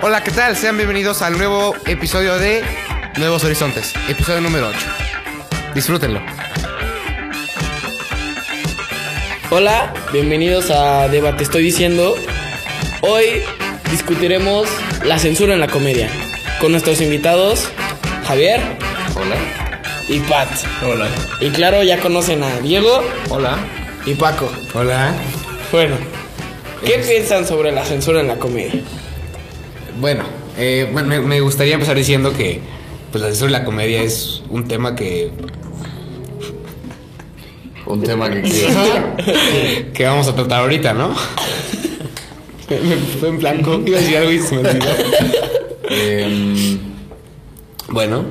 [0.00, 0.56] Hola, ¿qué tal?
[0.56, 2.62] Sean bienvenidos al nuevo episodio de
[3.16, 4.78] Nuevos Horizontes, episodio número 8.
[5.74, 6.20] Disfrútenlo.
[9.50, 12.14] Hola, bienvenidos a Debate Estoy Diciendo.
[13.00, 13.42] Hoy
[13.90, 14.68] discutiremos
[15.04, 16.10] la censura en la comedia
[16.60, 17.68] con nuestros invitados
[18.26, 18.60] Javier
[19.16, 19.36] Hola.
[20.08, 20.48] y Pat.
[20.84, 21.08] Hola.
[21.40, 23.56] Y claro, ya conocen a Diego Hola.
[24.06, 24.52] y Paco.
[24.74, 25.12] Hola.
[25.72, 25.96] Bueno,
[26.84, 28.80] ¿qué piensan sobre la censura en la comedia?
[30.00, 30.24] Bueno,
[30.56, 32.60] eh, bueno, me, me gustaría empezar diciendo que
[33.10, 35.30] pues la censura en la comedia es un tema que,
[37.86, 41.14] Un tema que, que- que vamos a tratar ahorita, ¿no?
[42.68, 43.80] me, fue en blanco.
[43.84, 44.86] Iba a decir algo y se me olvidó.
[45.90, 46.78] em,
[47.88, 48.24] Bueno.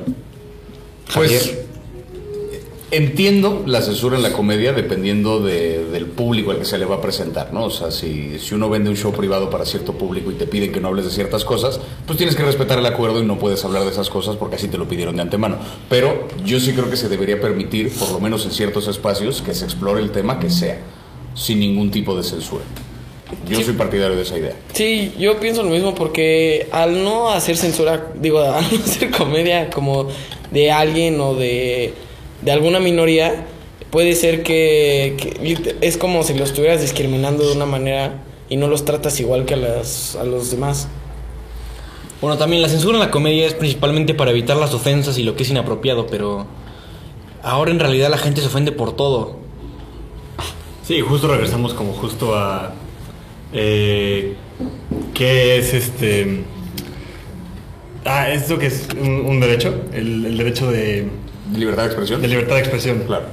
[1.08, 1.40] Javier.
[1.40, 1.56] pues
[2.90, 6.96] entiendo la censura en la comedia dependiendo de- del público al que se le va
[6.96, 7.64] a presentar, ¿no?
[7.64, 10.72] O sea, si, si uno vende un show privado para cierto público y te piden
[10.72, 13.64] que no hables de ciertas cosas, pues tienes que respetar el acuerdo y no puedes
[13.64, 15.58] hablar de esas cosas porque así te lo pidieron de antemano.
[15.90, 19.54] Pero yo sí creo que se debería permitir, por lo menos en ciertos espacios, que
[19.54, 20.78] se explore el tema que sea,
[21.34, 22.64] sin ningún tipo de censura.
[23.46, 24.54] Yo soy partidario de esa idea.
[24.72, 29.68] Sí, yo pienso lo mismo porque al no hacer censura, digo, al no hacer comedia
[29.68, 30.08] como
[30.50, 31.92] de alguien o de,
[32.42, 33.46] de alguna minoría,
[33.90, 38.68] puede ser que, que es como si los estuvieras discriminando de una manera y no
[38.68, 40.88] los tratas igual que a, las, a los demás.
[42.20, 45.36] Bueno, también la censura en la comedia es principalmente para evitar las ofensas y lo
[45.36, 46.46] que es inapropiado, pero
[47.42, 49.38] ahora en realidad la gente se ofende por todo.
[50.84, 52.72] Sí, justo regresamos como justo a
[53.52, 54.34] eh,
[55.14, 56.44] qué es este
[58.04, 61.08] ah esto que es un, un derecho el, el derecho de,
[61.54, 62.20] ¿Libertad de expresión?
[62.22, 63.26] de libertad de expresión Claro.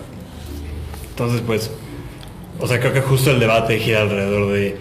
[1.09, 1.71] entonces pues
[2.59, 4.77] o sea creo que justo el debate gira alrededor de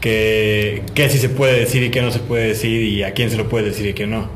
[0.00, 3.30] qué qué sí se puede decir y qué no se puede decir y a quién
[3.30, 4.28] se lo puede decir y qué no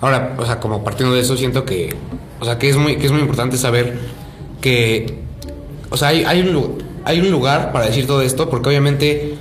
[0.00, 1.94] Ahora, o sea, como partiendo de eso, siento que,
[2.38, 3.96] o sea, que es muy, que es muy importante saber
[4.60, 5.14] que,
[5.88, 9.34] o sea, hay, hay un, lu- hay un lugar para decir todo esto, porque obviamente,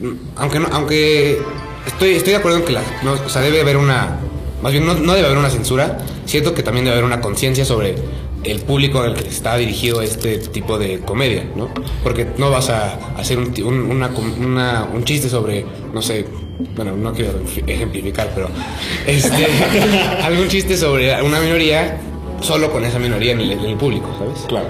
[0.00, 1.38] mm, aunque no, aunque
[1.86, 4.18] estoy, estoy de acuerdo en que la, no, o sea, debe haber una,
[4.62, 7.96] más bien no, debe haber una censura, siento que también debe haber una conciencia sobre
[8.44, 11.68] el público al que está dirigido este tipo de comedia, ¿no?
[12.02, 16.26] Porque no vas a hacer un, una un chiste sobre, no sé,
[16.76, 18.48] bueno, no quiero ejemplificar, pero
[19.06, 19.46] este,
[20.22, 22.00] algún chiste sobre una minoría
[22.40, 24.40] solo con esa minoría en el, público, ¿sabes?
[24.48, 24.68] Claro.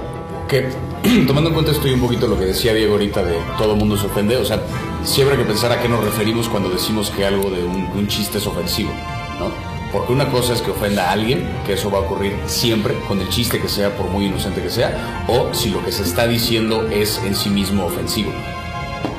[0.49, 0.69] Que
[1.27, 3.97] tomando en cuenta esto y un poquito lo que decía Diego ahorita de todo mundo
[3.97, 4.61] se ofende, o sea,
[5.05, 8.09] siempre hay que pensar a qué nos referimos cuando decimos que algo de un, un
[8.09, 8.91] chiste es ofensivo,
[9.39, 9.72] ¿no?
[9.93, 13.21] Porque una cosa es que ofenda a alguien, que eso va a ocurrir siempre, con
[13.21, 16.27] el chiste que sea, por muy inocente que sea, o si lo que se está
[16.27, 18.33] diciendo es en sí mismo ofensivo.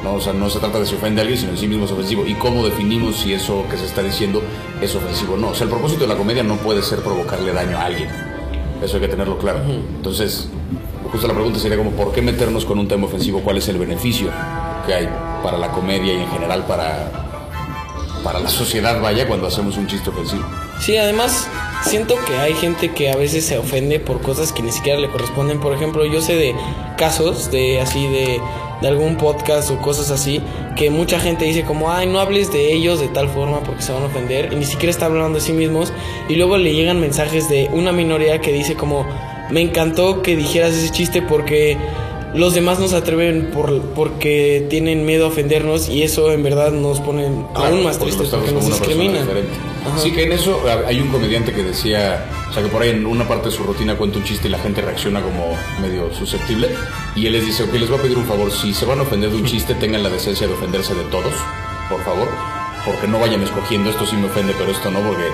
[0.03, 0.15] ¿no?
[0.15, 1.91] O sea, no se trata de si ofende a alguien, sino en sí mismo es
[1.91, 2.25] ofensivo.
[2.25, 4.41] ¿Y cómo definimos si eso que se está diciendo
[4.81, 5.49] es ofensivo o no?
[5.49, 8.09] O sea, el propósito de la comedia no puede ser provocarle daño a alguien.
[8.81, 9.59] Eso hay que tenerlo claro.
[9.67, 10.49] Entonces,
[11.11, 13.41] justo la pregunta sería como, ¿por qué meternos con un tema ofensivo?
[13.41, 14.29] ¿Cuál es el beneficio
[14.87, 15.09] que hay
[15.43, 17.22] para la comedia y en general para,
[18.23, 20.43] para la sociedad, vaya, cuando hacemos un chiste ofensivo?
[20.79, 21.47] Sí, además
[21.83, 25.09] siento que hay gente que a veces se ofende por cosas que ni siquiera le
[25.09, 25.59] corresponden.
[25.59, 26.55] Por ejemplo, yo sé de
[26.97, 28.39] casos de así de,
[28.81, 30.41] de algún podcast o cosas así
[30.75, 33.91] que mucha gente dice como, ay, no hables de ellos de tal forma porque se
[33.91, 35.93] van a ofender y ni siquiera está hablando de sí mismos
[36.29, 39.05] y luego le llegan mensajes de una minoría que dice como,
[39.49, 41.77] me encantó que dijeras ese chiste porque
[42.33, 46.71] los demás no se atreven por, porque tienen miedo a ofendernos y eso en verdad
[46.71, 49.21] nos pone aún más tristes porque nos discriminan.
[49.21, 49.51] diferente.
[49.85, 49.99] Ajá.
[49.99, 53.05] Sí, que en eso hay un comediante que decía, o sea, que por ahí en
[53.05, 56.69] una parte de su rutina cuenta un chiste y la gente reacciona como medio susceptible.
[57.15, 59.03] Y él les dice, ok, les voy a pedir un favor, si se van a
[59.03, 61.33] ofender de un chiste, tengan la decencia de ofenderse de todos,
[61.89, 62.27] por favor.
[62.85, 65.25] Porque no vayan escogiendo, esto sí me ofende, pero esto no, porque...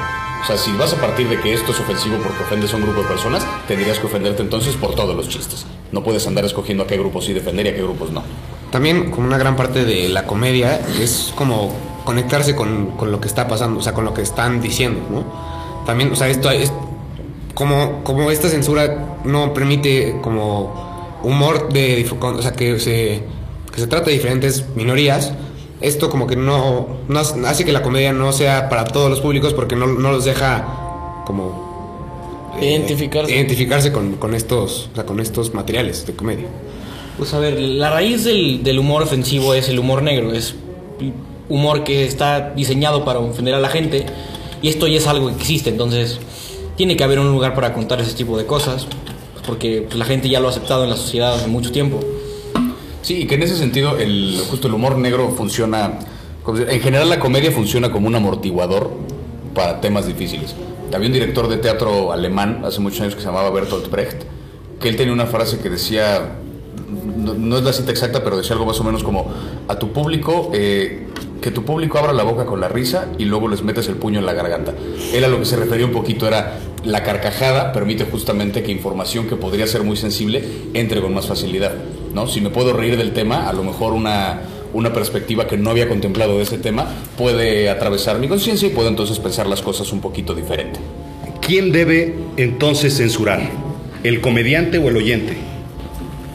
[0.41, 2.83] O sea, si vas a partir de que esto es ofensivo porque ofendes a un
[2.83, 5.65] grupo de personas, tendrías que ofenderte entonces por todos los chistes.
[5.91, 8.23] No puedes andar escogiendo a qué grupos sí defender y a qué grupos no.
[8.71, 11.73] También como una gran parte de la comedia es como
[12.05, 15.23] conectarse con, con lo que está pasando, o sea, con lo que están diciendo, ¿no?
[15.85, 16.71] También, o sea, esto es
[17.53, 23.23] como, como esta censura no permite como humor de, o sea, que se,
[23.73, 25.33] que se trata de diferentes minorías,
[25.81, 29.53] esto como que no, no hace que la comedia no sea para todos los públicos
[29.53, 31.68] porque no, no los deja como
[32.59, 33.31] eh, Identificarse.
[33.33, 36.47] identificarse con, con estos, o sea, con estos materiales de comedia.
[37.17, 40.55] Pues a ver, la raíz del, del humor ofensivo es el humor negro, es
[41.49, 44.05] humor que está diseñado para ofender a la gente
[44.61, 46.19] y esto ya es algo que existe, entonces
[46.77, 48.87] tiene que haber un lugar para contar ese tipo de cosas
[49.45, 51.99] porque pues, la gente ya lo ha aceptado en la sociedad hace mucho tiempo.
[53.01, 55.99] Sí, y que en ese sentido el, justo el humor negro funciona
[56.69, 58.91] En general la comedia funciona como un amortiguador
[59.55, 60.55] para temas difíciles.
[60.93, 64.23] Había un director de teatro alemán hace muchos años que se llamaba Bertolt Brecht,
[64.79, 66.35] que él tenía una frase que decía,
[67.17, 69.31] no, es la cita exacta, pero decía algo más o menos como,
[69.67, 71.07] a tu público, eh,
[71.41, 74.19] que tu público abra la boca con la risa y luego les metes el puño
[74.19, 74.73] en la garganta.
[75.13, 79.27] Él a lo que se refería un poquito era, la carcajada permite justamente que información
[79.27, 80.43] que podría ser muy sensible
[80.73, 81.73] entre con más facilidad.
[82.13, 82.27] ¿no?
[82.27, 84.41] Si me puedo reír del tema, a lo mejor una,
[84.73, 86.87] una perspectiva que no había contemplado de ese tema
[87.17, 90.79] puede atravesar mi conciencia y puedo entonces pensar las cosas un poquito diferente.
[91.41, 93.41] ¿Quién debe entonces censurar?
[94.03, 95.37] ¿El comediante o el oyente?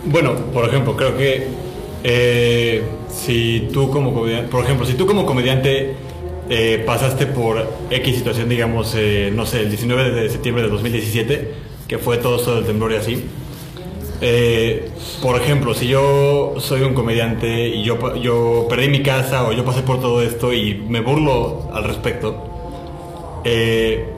[0.07, 1.47] Bueno, por ejemplo, creo que
[2.03, 5.95] eh, si tú como comediante, por ejemplo, si tú como comediante
[6.51, 11.55] eh, pasaste por X situación, digamos, eh, no sé, el 19 de septiembre de 2017,
[11.89, 13.25] que fue todo esto del temblor y así.
[14.21, 14.91] Eh,
[15.23, 19.65] por ejemplo, si yo soy un comediante y yo, yo perdí mi casa o yo
[19.65, 24.09] pasé por todo esto y me burlo al respecto, eh,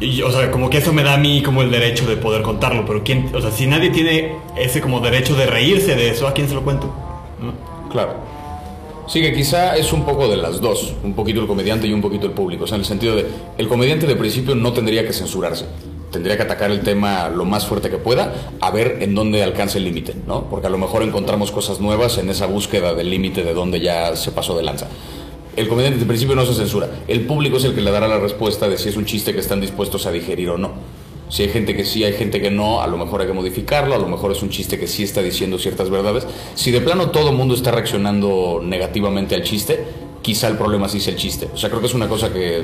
[0.00, 2.42] y, o sea, como que eso me da a mí como el derecho de poder
[2.42, 6.26] contarlo, pero quién, o sea, si nadie tiene ese como derecho de reírse de eso,
[6.26, 6.92] ¿a quién se lo cuento?
[7.40, 7.52] ¿No?
[7.90, 8.34] Claro.
[9.06, 12.00] Sí, que quizá es un poco de las dos, un poquito el comediante y un
[12.00, 12.64] poquito el público.
[12.64, 13.26] O sea, en el sentido de,
[13.58, 15.66] el comediante de principio no tendría que censurarse.
[16.14, 19.78] Tendría que atacar el tema lo más fuerte que pueda, a ver en dónde alcanza
[19.78, 20.48] el límite, ¿no?
[20.48, 24.14] Porque a lo mejor encontramos cosas nuevas en esa búsqueda del límite de dónde ya
[24.14, 24.86] se pasó de lanza.
[25.56, 26.88] El comediante de principio no se censura.
[27.08, 29.40] El público es el que le dará la respuesta de si es un chiste que
[29.40, 30.70] están dispuestos a digerir o no.
[31.30, 33.96] Si hay gente que sí, hay gente que no, a lo mejor hay que modificarlo,
[33.96, 36.28] a lo mejor es un chiste que sí está diciendo ciertas verdades.
[36.54, 39.84] Si de plano todo el mundo está reaccionando negativamente al chiste,
[40.22, 41.48] quizá el problema sí es el chiste.
[41.52, 42.62] O sea, creo que es una cosa que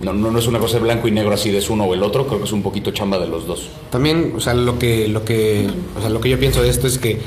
[0.00, 1.94] no, no, no es una cosa de blanco y negro así de es uno o
[1.94, 3.68] el otro, creo que es un poquito chamba de los dos.
[3.90, 6.86] También, o sea, lo que, lo que, o sea, lo que yo pienso de esto
[6.86, 7.20] es que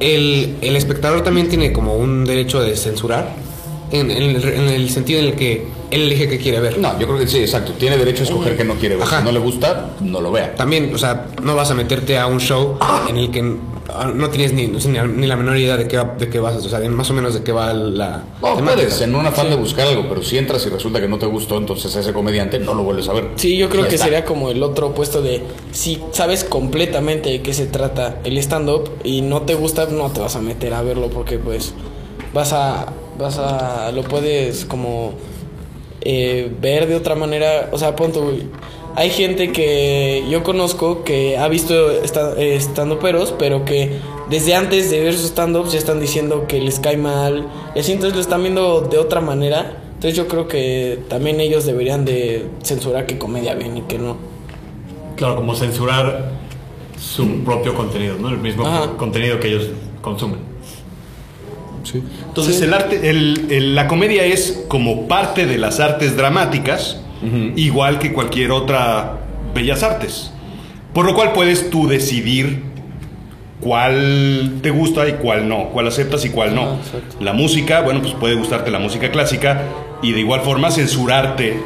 [0.00, 3.34] el, el espectador también tiene como un derecho de censurar
[3.92, 6.78] en, en el, en el sentido en el que él elige qué quiere ver.
[6.78, 7.72] No, yo creo que sí, exacto.
[7.72, 9.04] Tiene derecho a escoger que no quiere ver.
[9.04, 9.20] Ajá.
[9.20, 10.54] Si no le gusta, no lo vea.
[10.54, 13.75] También, o sea, no vas a meterte a un show en el que ah,
[14.14, 16.38] no tienes ni, no sé, ni, ni la menor idea de qué, va- de qué
[16.40, 18.74] vas, o sea, de más o menos de qué va la No, temática.
[18.74, 21.26] puedes, en un afán de buscar algo, pero si entras y resulta que no te
[21.26, 23.28] gustó, entonces a ese comediante no lo vuelves a ver.
[23.36, 24.06] Sí, yo creo Ya que está.
[24.06, 25.42] sería como el otro opuesto de
[25.72, 30.20] si sabes completamente de qué se trata el stand-up y no te gusta, no te
[30.20, 31.72] vas a meter a verlo porque pues
[32.34, 35.14] vas a, vas a, lo puedes como
[36.02, 38.32] eh, ver de otra manera, o sea, punto,
[38.96, 43.98] hay gente que yo conozco que ha visto esta- eh, stand-uperos, pero que
[44.30, 47.92] desde antes de ver sus stand-ups ya están diciendo que les cae mal, y así
[47.92, 49.82] entonces lo están viendo de otra manera.
[49.94, 54.16] Entonces yo creo que también ellos deberían de censurar qué comedia ven y que no.
[55.16, 56.32] Claro, como censurar
[57.00, 58.28] su propio contenido, ¿no?
[58.28, 58.90] El mismo Ajá.
[58.98, 59.68] contenido que ellos
[60.02, 60.40] consumen.
[62.26, 67.00] Entonces el arte, el- el- la comedia es como parte de las artes dramáticas,
[67.56, 69.18] igual que cualquier otra
[69.54, 70.32] bellas artes.
[70.92, 72.62] Por lo cual puedes tú decidir
[73.60, 76.62] cuál te gusta y cuál no, cuál aceptas y cuál no.
[76.62, 77.16] Ah, exacto.
[77.20, 79.62] La música, bueno, pues puede gustarte la música clásica
[80.02, 81.58] y de igual forma censurarte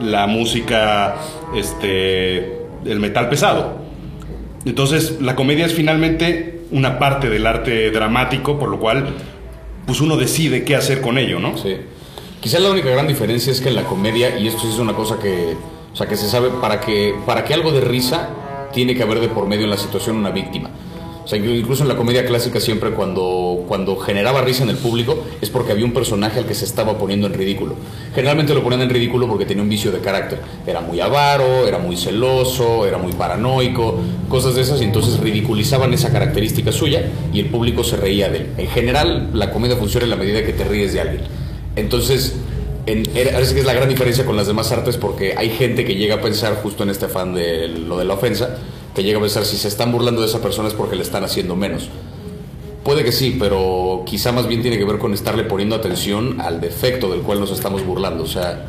[0.00, 1.16] la música,
[1.56, 3.78] este, el metal pesado.
[4.64, 9.08] Entonces, la comedia es finalmente una parte del arte dramático, por lo cual,
[9.86, 11.56] pues uno decide qué hacer con ello, ¿no?
[11.56, 11.76] Sí.
[12.40, 14.94] Quizás la única gran diferencia es que en la comedia, y esto sí es una
[14.94, 15.56] cosa que,
[15.92, 18.28] o sea, que se sabe, para que, para que algo de risa,
[18.72, 20.70] tiene que haber de por medio en la situación una víctima.
[21.24, 25.24] O sea, incluso en la comedia clásica siempre cuando, cuando generaba risa en el público
[25.42, 27.74] es porque había un personaje al que se estaba poniendo en ridículo.
[28.14, 30.40] Generalmente lo ponían en ridículo porque tenía un vicio de carácter.
[30.66, 33.96] Era muy avaro, era muy celoso, era muy paranoico,
[34.30, 38.38] cosas de esas, y entonces ridiculizaban esa característica suya y el público se reía de
[38.38, 38.46] él.
[38.56, 41.47] En general, la comedia funciona en la medida que te ríes de alguien.
[41.78, 42.34] Entonces,
[42.86, 45.94] en, parece que es la gran diferencia con las demás artes porque hay gente que
[45.94, 48.56] llega a pensar justo en este afán de lo de la ofensa,
[48.94, 51.24] que llega a pensar si se están burlando de esa persona es porque le están
[51.24, 51.88] haciendo menos.
[52.82, 56.60] Puede que sí, pero quizá más bien tiene que ver con estarle poniendo atención al
[56.60, 58.24] defecto del cual nos estamos burlando.
[58.24, 58.64] O sea,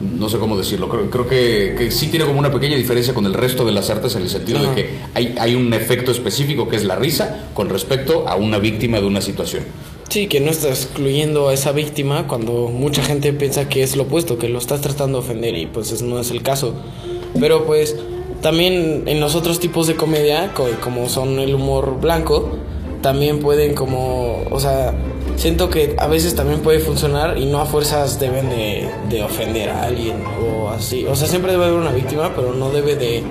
[0.00, 0.88] no sé cómo decirlo.
[0.88, 3.90] Creo, creo que, que sí tiene como una pequeña diferencia con el resto de las
[3.90, 4.70] artes en el sentido Ajá.
[4.70, 8.58] de que hay, hay un efecto específico que es la risa con respecto a una
[8.58, 9.62] víctima de una situación.
[10.08, 14.04] Sí, que no estás excluyendo a esa víctima cuando mucha gente piensa que es lo
[14.04, 16.74] opuesto, que lo estás tratando de ofender y pues no es el caso.
[17.38, 17.96] Pero pues
[18.40, 22.50] también en los otros tipos de comedia, co- como son el humor blanco,
[23.02, 24.94] también pueden como, o sea,
[25.36, 29.68] siento que a veces también puede funcionar y no a fuerzas deben de, de ofender
[29.70, 31.04] a alguien o así.
[31.04, 33.22] O sea, siempre debe haber una víctima, pero no debe de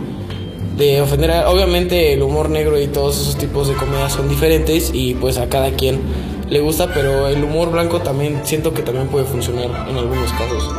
[0.77, 4.91] de ofender a, obviamente el humor negro y todos esos tipos de comedia son diferentes
[4.94, 6.01] y pues a cada quien
[6.50, 10.72] le gusta, pero el humor blanco también siento que también puede funcionar en algunos casos.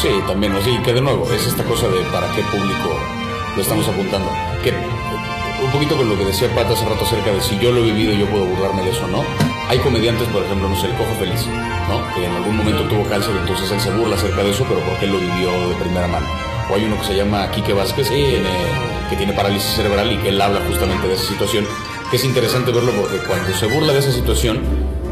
[0.00, 2.88] Sí, también, así que de nuevo, es esta cosa de para qué público
[3.54, 4.30] lo estamos apuntando.
[4.62, 4.72] Que
[5.62, 7.82] un poquito con lo que decía Pata hace rato acerca de si yo lo he
[7.82, 9.22] vivido, yo puedo burlarme de eso, ¿no?
[9.68, 11.46] Hay comediantes, por ejemplo, no sé, el Cojo Feliz,
[11.88, 12.14] ¿no?
[12.14, 15.04] Que en algún momento tuvo cáncer, entonces él se burla acerca de eso, pero porque
[15.04, 16.26] él lo vivió de primera mano.
[16.70, 18.48] O hay uno que se llama Quique Vázquez, que, tiene,
[19.10, 21.66] que tiene parálisis cerebral y que él habla justamente de esa situación,
[22.10, 24.60] que es interesante verlo porque cuando se burla de esa situación,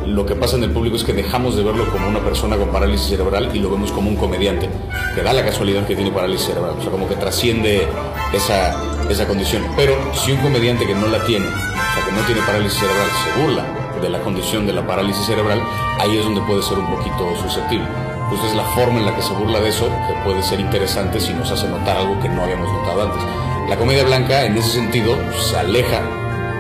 [0.05, 2.71] lo que pasa en el público es que dejamos de verlo como una persona con
[2.71, 4.69] parálisis cerebral y lo vemos como un comediante,
[5.15, 7.87] que da la casualidad que tiene parálisis cerebral, o sea, como que trasciende
[8.33, 8.75] esa,
[9.09, 9.65] esa condición.
[9.77, 13.09] Pero si un comediante que no la tiene, o sea, que no tiene parálisis cerebral,
[13.25, 13.65] se burla
[14.03, 15.63] de la condición de la parálisis cerebral,
[16.01, 17.87] ahí es donde puede ser un poquito susceptible.
[18.29, 21.21] Pues es la forma en la que se burla de eso que puede ser interesante
[21.21, 23.23] si nos hace notar algo que no habíamos notado antes.
[23.69, 26.03] La comedia blanca, en ese sentido, se aleja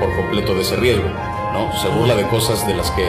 [0.01, 1.09] por completo de ese riesgo,
[1.53, 1.71] ¿no?
[1.81, 3.09] Se burla de cosas de las que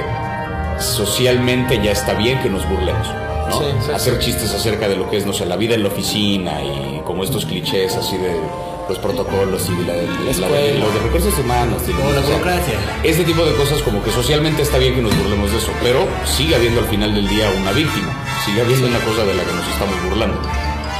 [0.79, 3.07] socialmente ya está bien que nos burlemos.
[3.49, 3.59] ¿no?
[3.59, 5.89] Sí, sí, Hacer chistes acerca de lo que es, no sé, la vida en la
[5.89, 8.31] oficina y como estos clichés así de
[8.87, 10.07] los protocolos y de la, de-
[10.39, 11.81] la- los de recursos humanos.
[11.87, 12.75] y Como la o sea, burocracia.
[13.03, 16.07] Ese tipo de cosas como que socialmente está bien que nos burlemos de eso, pero
[16.25, 18.13] sigue habiendo al final del día una víctima,
[18.45, 20.39] sigue habiendo una cosa de la que nos estamos burlando.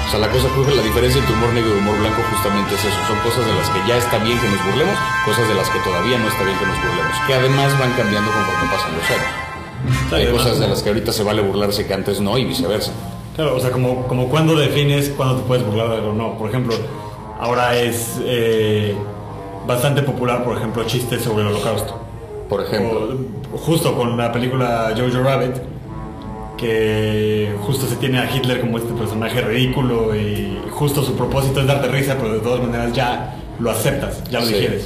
[0.10, 2.84] O sea, la cosa que la diferencia entre humor negro y humor blanco justamente es
[2.84, 5.70] eso, son cosas de las que ya está bien que nos burlemos, cosas de las
[5.70, 9.06] que todavía no está bien que nos burlemos, que además van cambiando conforme pasan los
[9.06, 10.12] años.
[10.12, 12.92] Hay cosas de las que ahorita se vale burlarse que antes no y viceversa.
[13.36, 16.39] Claro, o sea, como, como cuando defines cuándo te puedes burlar de algo o no.
[16.39, 16.74] Por ejemplo,
[17.39, 18.96] ahora es eh,
[19.68, 22.00] bastante popular, por ejemplo, chistes sobre el holocausto.
[22.50, 23.16] Por ejemplo,
[23.54, 25.56] O, justo con la película Jojo Rabbit,
[26.60, 31.68] que justo se tiene a Hitler como este personaje ridículo y justo su propósito es
[31.68, 34.54] darte risa, pero de todas maneras ya lo aceptas, ya lo Sí.
[34.54, 34.84] digieres.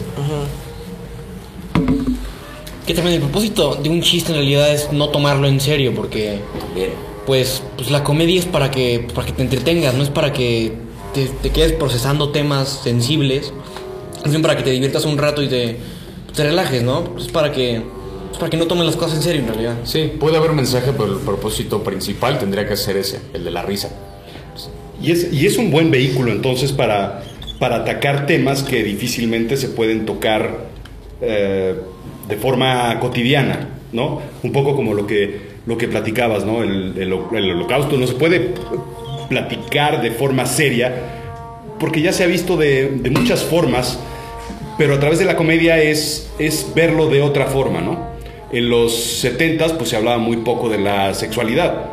[2.86, 6.40] Que también el propósito de un chiste en realidad es no tomarlo en serio, porque
[7.26, 10.74] pues, pues la comedia es para que, para que te entretengas, no es para que
[11.14, 13.54] te, te quedes procesando temas sensibles,
[14.26, 15.78] es bien para que te diviertas un rato y te,
[16.36, 17.04] te relajes, ¿no?
[17.18, 17.82] Es para que,
[18.34, 19.76] es para que no tomes las cosas en serio en realidad.
[19.84, 23.62] Sí, puede haber mensaje, pero el propósito principal tendría que ser ese, el de la
[23.64, 23.90] risa.
[25.02, 27.24] Y es, y es un buen vehículo entonces para,
[27.60, 30.66] para atacar temas que difícilmente se pueden tocar
[31.22, 31.76] eh,
[32.28, 34.22] de forma cotidiana, ¿no?
[34.44, 36.64] Un poco como lo que, lo que platicabas, ¿no?
[36.64, 38.54] El, el- el holocausto no se puede
[39.30, 40.94] platicar de forma seria
[41.80, 44.00] porque ya se ha visto de, de muchas formas,
[44.78, 48.13] pero a través de la comedia es, es verlo de otra forma, ¿no?
[48.54, 51.92] En los 70 pues se hablaba muy poco de la sexualidad.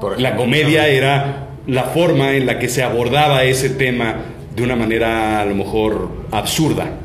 [0.00, 4.16] Por La comedia era la forma en la que se abordaba ese tema
[4.56, 6.98] de una manera a lo mejor absurda.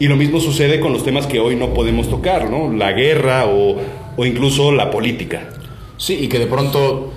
[0.00, 2.72] Y lo mismo sucede con los temas que hoy no podemos tocar, ¿no?
[2.72, 3.76] La guerra o,
[4.16, 5.48] o incluso la política.
[5.96, 7.12] Sí, y que de pronto,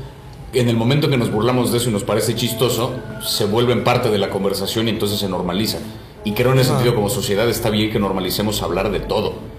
[0.53, 2.91] en el momento que nos burlamos de eso y nos parece chistoso,
[3.25, 5.79] se vuelven parte de la conversación y entonces se normaliza.
[6.23, 9.52] Y creo en ese sentido, como sociedad, está bien que normalicemos hablar de todo.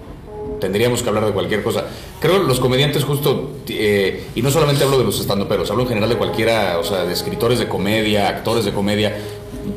[0.64, 1.84] Tendríamos que hablar de cualquier cosa.
[2.20, 6.08] Creo los comediantes justo, eh, y no solamente hablo de los estandoperos, hablo en general
[6.08, 9.14] de cualquiera, o sea, de escritores de comedia, actores de comedia,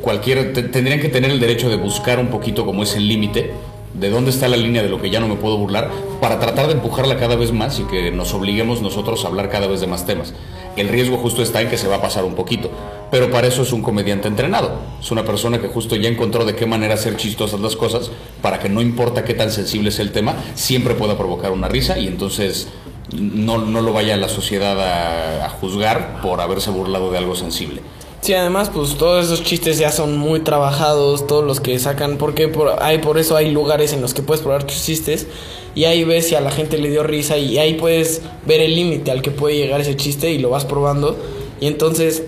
[0.01, 3.51] cualquier, te- tendrían que tener el derecho de buscar un poquito como ese límite,
[3.94, 5.91] de dónde está la línea de lo que ya no me puedo burlar,
[6.22, 9.67] para tratar de empujarla cada vez más y que nos obliguemos nosotros a hablar cada
[9.67, 10.34] vez de más temas.
[10.78, 12.70] El riesgo justo está en que se va a pasar un poquito,
[13.10, 14.80] pero para eso es un comediante entrenado.
[15.02, 18.60] Es una persona que justo ya encontró de qué manera hacer chistosas las cosas para
[18.60, 22.08] que no importa qué tan sensible sea el tema, siempre pueda provocar una risa y
[22.08, 22.68] entonces
[23.12, 27.82] no, no lo vaya la sociedad a juzgar por haberse burlado de algo sensible.
[28.22, 32.48] Sí, además, pues todos esos chistes ya son muy trabajados, todos los que sacan, porque
[32.48, 35.28] por, hay, por eso hay lugares en los que puedes probar tus chistes
[35.76, 38.76] y ahí ves si a la gente le dio risa y ahí puedes ver el
[38.76, 41.16] límite al que puede llegar ese chiste y lo vas probando
[41.62, 42.24] y entonces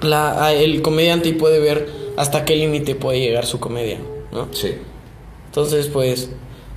[0.00, 3.98] la, el comediante puede ver hasta qué límite puede llegar su comedia,
[4.32, 4.48] ¿no?
[4.52, 4.74] Sí.
[5.46, 6.30] Entonces, pues,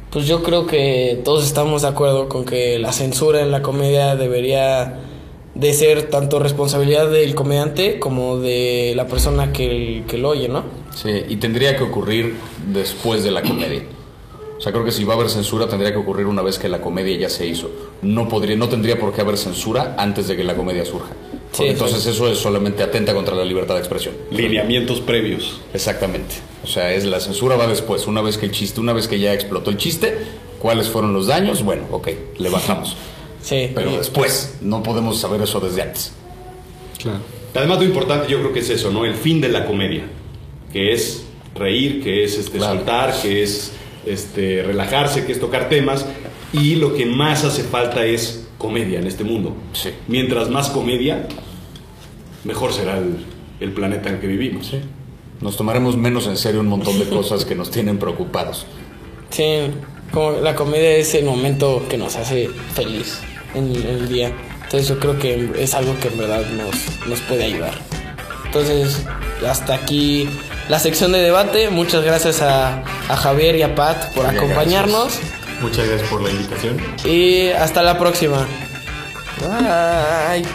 [0.10, 4.16] pues yo creo que todos estamos de acuerdo con que la censura en la comedia
[4.16, 5.00] debería
[5.55, 10.63] de ser tanto responsabilidad del comediante como de la persona que, que lo oye, ¿no?
[10.95, 12.36] Sí, y tendría que ocurrir
[12.72, 13.83] después de la comedia.
[14.57, 16.69] O sea, creo que si va a haber censura tendría que ocurrir una vez que
[16.69, 17.69] la comedia ya se hizo.
[18.01, 21.13] No podría, no tendría por qué haber censura antes de que la comedia surja.
[21.51, 24.15] Sí, entonces eso es solamente atenta contra la libertad de expresión.
[24.31, 25.60] Lineamientos previos.
[25.74, 26.36] Exactamente.
[26.63, 28.07] O sea, es la censura va después.
[28.07, 30.17] Una vez que el chiste, una vez que ya explotó el chiste,
[30.60, 31.63] ¿cuáles fueron los daños?
[31.63, 32.07] Bueno, ok,
[32.38, 32.95] le bajamos.
[33.44, 33.70] Sí.
[33.76, 36.12] Pero y- después, no podemos saber eso desde antes.
[36.98, 37.20] Claro.
[37.54, 39.06] Además, lo importante yo creo que es eso, ¿no?
[39.06, 40.04] El fin de la comedia,
[40.72, 41.24] que es
[41.54, 42.78] reír, que es este, Claro.
[42.78, 43.74] soltar, que es
[44.08, 46.06] este, relajarse, que es tocar temas,
[46.52, 49.56] y lo que más hace falta es comedia en este mundo.
[49.74, 49.90] Sí.
[50.08, 51.28] Mientras más comedia,
[52.44, 53.18] mejor será el,
[53.60, 54.72] el planeta en el que vivimos.
[55.42, 58.66] Nos tomaremos menos en serio un montón de cosas que nos tienen preocupados.
[59.30, 59.44] Sí,
[60.12, 63.20] como la comedia es el momento que nos hace feliz
[63.53, 64.31] en el, día.
[64.63, 67.74] Entonces yo creo que es algo que en verdad nos, nos puede ayudar.
[68.45, 69.03] Entonces,
[69.48, 70.29] hasta aquí
[70.69, 71.69] la sección de debate.
[71.69, 75.19] Muchas gracias a, a Javier y a Pat por acompañarnos.
[75.62, 76.77] Muchas gracias por la invitación.
[77.05, 78.45] Y hasta la próxima.
[79.39, 80.45] Bye.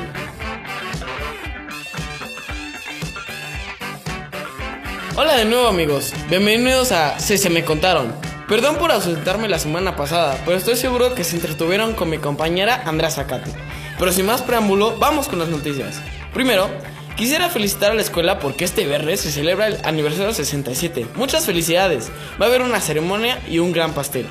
[5.20, 8.27] Hola de nuevo amigos, bienvenidos a Se Se Me Contaron.
[8.48, 12.82] Perdón por ausentarme la semana pasada, pero estoy seguro que se entretuvieron con mi compañera
[12.86, 13.50] Andrea Zacate.
[13.98, 16.00] Pero sin más preámbulo, vamos con las noticias.
[16.32, 16.66] Primero,
[17.14, 21.08] quisiera felicitar a la escuela porque este viernes se celebra el aniversario 67.
[21.14, 24.26] Muchas felicidades, va a haber una ceremonia y un gran pastel.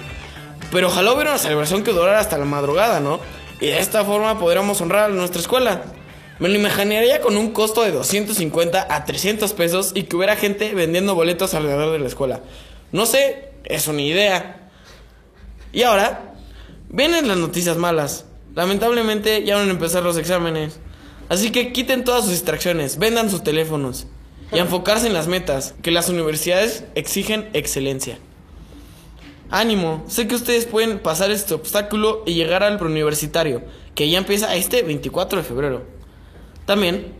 [0.72, 3.20] Pero ojalá hubiera una celebración que durara hasta la madrugada, ¿no?
[3.62, 5.84] Y de esta forma podríamos honrar a nuestra escuela.
[6.40, 10.74] Me lo imaginaría con un costo de 250 a 300 pesos y que hubiera gente
[10.74, 12.42] vendiendo boletos alrededor de la escuela.
[12.92, 14.70] No sé, es una idea.
[15.72, 16.34] Y ahora,
[16.90, 18.26] vienen las noticias malas.
[18.56, 20.80] Lamentablemente ya van a empezar los exámenes.
[21.30, 24.08] Así que quiten todas sus distracciones, vendan sus teléfonos
[24.52, 28.18] y enfocarse en las metas, que las universidades exigen excelencia.
[29.50, 34.56] Ánimo, sé que ustedes pueden pasar este obstáculo y llegar al preuniversitario, que ya empieza
[34.56, 35.86] este 24 de febrero.
[36.66, 37.14] También,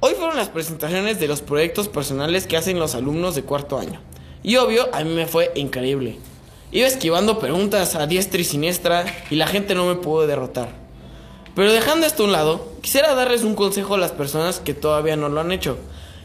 [0.00, 4.00] hoy fueron las presentaciones de los proyectos personales que hacen los alumnos de cuarto año.
[4.44, 6.18] Y obvio, a mí me fue increíble.
[6.70, 10.68] Iba esquivando preguntas a diestra y siniestra y la gente no me pudo derrotar.
[11.56, 15.16] Pero dejando esto a un lado, quisiera darles un consejo a las personas que todavía
[15.16, 15.78] no lo han hecho.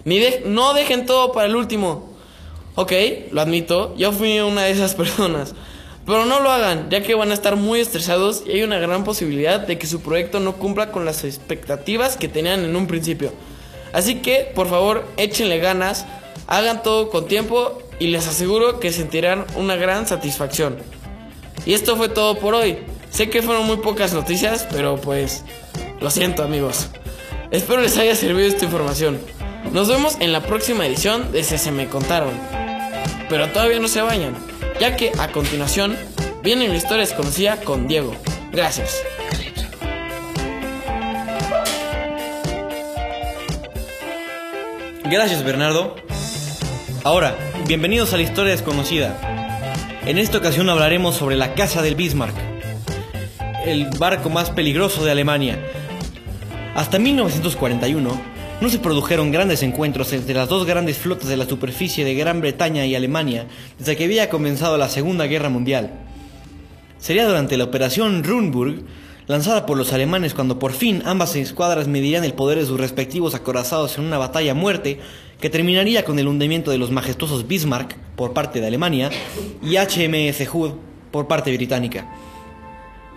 [0.05, 2.09] Ni de- no dejen todo para el último.
[2.75, 2.91] Ok,
[3.31, 5.53] lo admito, yo fui una de esas personas.
[6.05, 9.03] Pero no lo hagan, ya que van a estar muy estresados y hay una gran
[9.03, 13.31] posibilidad de que su proyecto no cumpla con las expectativas que tenían en un principio.
[13.93, 16.05] Así que, por favor, échenle ganas,
[16.47, 20.77] hagan todo con tiempo y les aseguro que sentirán una gran satisfacción.
[21.65, 22.79] Y esto fue todo por hoy.
[23.09, 25.43] Sé que fueron muy pocas noticias, pero pues
[25.99, 26.89] lo siento amigos.
[27.51, 29.19] Espero les haya servido esta información.
[29.73, 32.33] Nos vemos en la próxima edición de Se Se Me Contaron.
[33.27, 34.35] Pero todavía no se vayan,
[34.79, 35.97] ya que a continuación
[36.41, 38.15] viene la historia desconocida con Diego.
[38.51, 39.03] Gracias.
[45.03, 45.95] Gracias, Bernardo.
[47.03, 47.35] Ahora,
[47.69, 49.15] bienvenidos a la historia desconocida.
[50.03, 52.33] En esta ocasión hablaremos sobre la Casa del Bismarck,
[53.63, 55.63] el barco más peligroso de Alemania.
[56.73, 58.21] Hasta 1941
[58.59, 62.41] no se produjeron grandes encuentros entre las dos grandes flotas de la superficie de Gran
[62.41, 63.45] Bretaña y Alemania
[63.77, 65.91] desde que había comenzado la Segunda Guerra Mundial.
[66.97, 68.81] Sería durante la Operación Runburg,
[69.29, 73.35] lanzada por los alemanes cuando por fin ambas escuadras medirían el poder de sus respectivos
[73.35, 74.99] acorazados en una batalla a muerte
[75.39, 79.11] que terminaría con el hundimiento de los majestuosos Bismarck por parte de Alemania
[79.61, 80.71] y HMS Hood
[81.11, 82.09] por parte británica.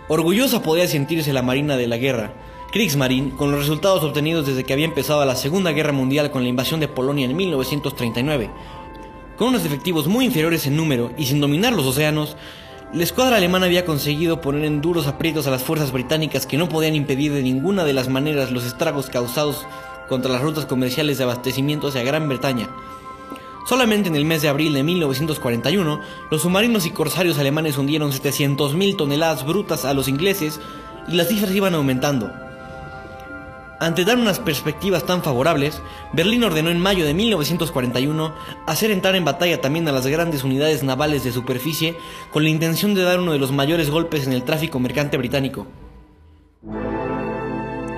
[0.07, 2.31] Orgullosa podía sentirse la Marina de la Guerra,
[2.71, 6.49] Kriegsmarine, con los resultados obtenidos desde que había empezado la Segunda Guerra Mundial con la
[6.49, 8.51] invasión de Polonia en 1939.
[9.35, 12.37] Con unos efectivos muy inferiores en número y sin dominar los océanos,
[12.93, 16.69] la escuadra alemana había conseguido poner en duros aprietos a las fuerzas británicas que no
[16.69, 19.65] podían impedir de ninguna de las maneras los estragos causados
[20.07, 22.69] contra las rutas comerciales de abastecimiento hacia Gran Bretaña.
[23.67, 28.95] Solamente en el mes de abril de 1941, los submarinos y corsarios alemanes hundieron 700.000
[28.95, 30.59] toneladas brutas a los ingleses
[31.07, 32.31] y las cifras iban aumentando.
[33.83, 35.81] Ante dar unas perspectivas tan favorables,
[36.13, 38.33] Berlín ordenó en mayo de 1941
[38.65, 41.97] hacer entrar en batalla también a las grandes unidades navales de superficie
[42.31, 45.67] con la intención de dar uno de los mayores golpes en el tráfico mercante británico.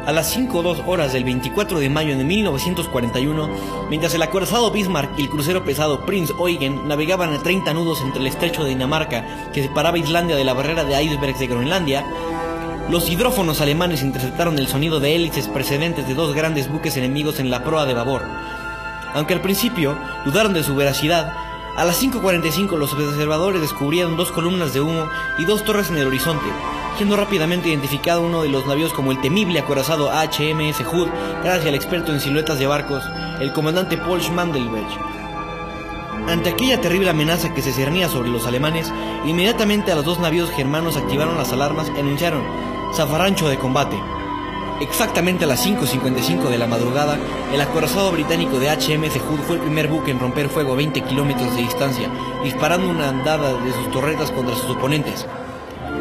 [0.08, 3.50] A las 5.02 horas del 24 de mayo de 1941,
[3.90, 8.22] mientras el acorazado Bismarck y el crucero pesado Prince Eugen navegaban a 30 nudos entre
[8.22, 12.06] el estrecho de Dinamarca que separaba Islandia de la barrera de icebergs de Groenlandia,
[12.90, 17.50] los hidrófonos alemanes interceptaron el sonido de hélices precedentes de dos grandes buques enemigos en
[17.50, 18.22] la proa de babor.
[19.16, 21.34] Aunque al principio dudaron de su veracidad,
[21.76, 26.08] a las 5.45 los observadores descubrieron dos columnas de humo y dos torres en el
[26.08, 26.46] horizonte,
[26.96, 31.10] siendo rápidamente identificado uno de los navíos como el temible acorazado HMS Hood,
[31.44, 33.04] gracias al experto en siluetas de barcos,
[33.42, 34.88] el comandante Paul Schmandelberg.
[36.28, 38.92] Ante aquella terrible amenaza que se cernía sobre los alemanes,
[39.26, 42.44] inmediatamente a los dos navíos germanos activaron las alarmas y anunciaron
[42.96, 43.98] zafarrancho de combate.
[44.80, 47.18] Exactamente a las 5.55 de la madrugada,
[47.54, 51.02] el acorazado británico de HMS Hood fue el primer buque en romper fuego a 20
[51.02, 52.10] kilómetros de distancia,
[52.44, 55.26] disparando una andada de sus torretas contra sus oponentes.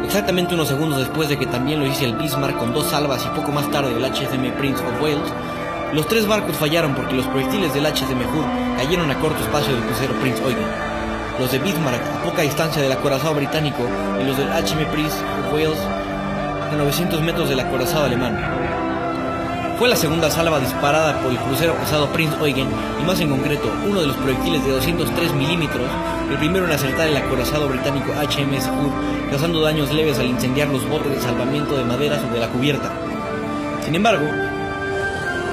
[0.05, 3.35] Exactamente unos segundos después de que también lo hice el Bismarck con dos salvas y
[3.35, 5.33] poco más tarde el HSM Prince of Wales,
[5.93, 9.83] los tres barcos fallaron porque los proyectiles del HSM Hood cayeron a corto espacio del
[9.83, 10.67] crucero Prince Eugen.
[11.39, 13.83] Los de Bismarck a poca distancia del acorazado británico
[14.21, 16.04] y los del HM Prince of Wales
[16.71, 18.37] a 900 metros del acorazado alemán.
[19.77, 22.67] Fue la segunda salva disparada por el crucero pesado Prince Eugen
[23.01, 25.87] y más en concreto uno de los proyectiles de 203 milímetros,
[26.29, 30.87] el primero en acertar el acorazado británico HMS Hood, causando daños leves al incendiar los
[30.89, 32.91] botes de salvamento de madera sobre la cubierta.
[33.83, 34.25] Sin embargo,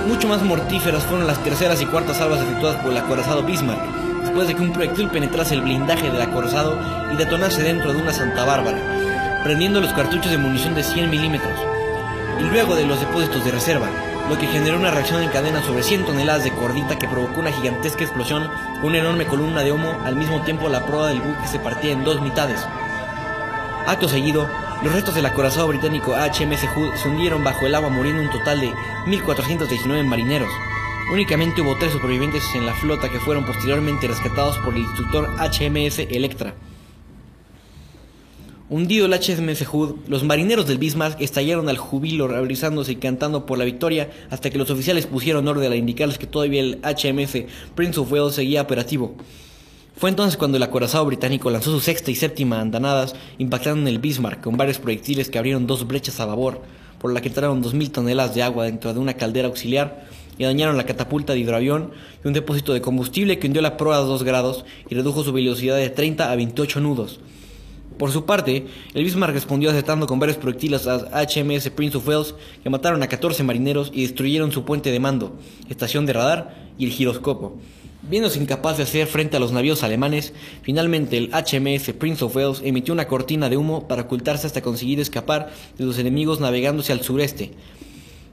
[0.07, 3.83] mucho más mortíferas fueron las terceras y cuartas salvas efectuadas por el acorazado Bismarck,
[4.23, 6.79] después de que un proyectil penetrase el blindaje del acorazado
[7.13, 8.79] y detonase dentro de una Santa Bárbara,
[9.43, 11.59] prendiendo los cartuchos de munición de 100 milímetros,
[12.41, 13.89] y luego de los depósitos de reserva,
[14.29, 17.53] lo que generó una reacción en cadena sobre 100 toneladas de cordita que provocó una
[17.53, 18.49] gigantesca explosión
[18.81, 21.93] con una enorme columna de humo, al mismo tiempo la proa del buque se partía
[21.93, 22.65] en dos mitades.
[23.87, 24.49] Acto seguido,
[24.83, 28.61] los restos del acorazado británico HMS Hood se hundieron bajo el agua muriendo un total
[28.61, 28.73] de
[29.07, 30.51] 1.419 marineros.
[31.13, 35.99] Únicamente hubo tres supervivientes en la flota que fueron posteriormente rescatados por el instructor HMS
[36.11, 36.55] Electra.
[38.73, 43.59] Hundido el HMS Hood, los marineros del Bismarck estallaron al jubilo, realizándose y cantando por
[43.59, 48.01] la victoria hasta que los oficiales pusieron orden a indicarles que todavía el HMS Prince
[48.01, 49.15] of Wales seguía operativo.
[49.95, 53.99] Fue entonces cuando el acorazado británico lanzó su sexta y séptima andanadas, impactando en el
[53.99, 56.63] Bismarck con varios proyectiles que abrieron dos brechas a babor,
[56.99, 60.07] por la que entraron 2.000 toneladas de agua dentro de una caldera auxiliar
[60.39, 61.91] y dañaron la catapulta de hidroavión
[62.25, 65.35] y un depósito de combustible que hundió la proa a 2 grados y redujo su
[65.35, 67.21] velocidad de 30 a 28 nudos.
[68.03, 72.35] Por su parte, el Bismarck respondió acertando con varios proyectiles a HMS Prince of Wales
[72.61, 75.39] que mataron a 14 marineros y destruyeron su puente de mando,
[75.69, 77.59] estación de radar y el giroscopo.
[78.03, 82.61] Viéndose incapaz de hacer frente a los navíos alemanes, finalmente el HMS Prince of Wales
[82.65, 87.03] emitió una cortina de humo para ocultarse hasta conseguir escapar de los enemigos navegándose al
[87.03, 87.53] sureste.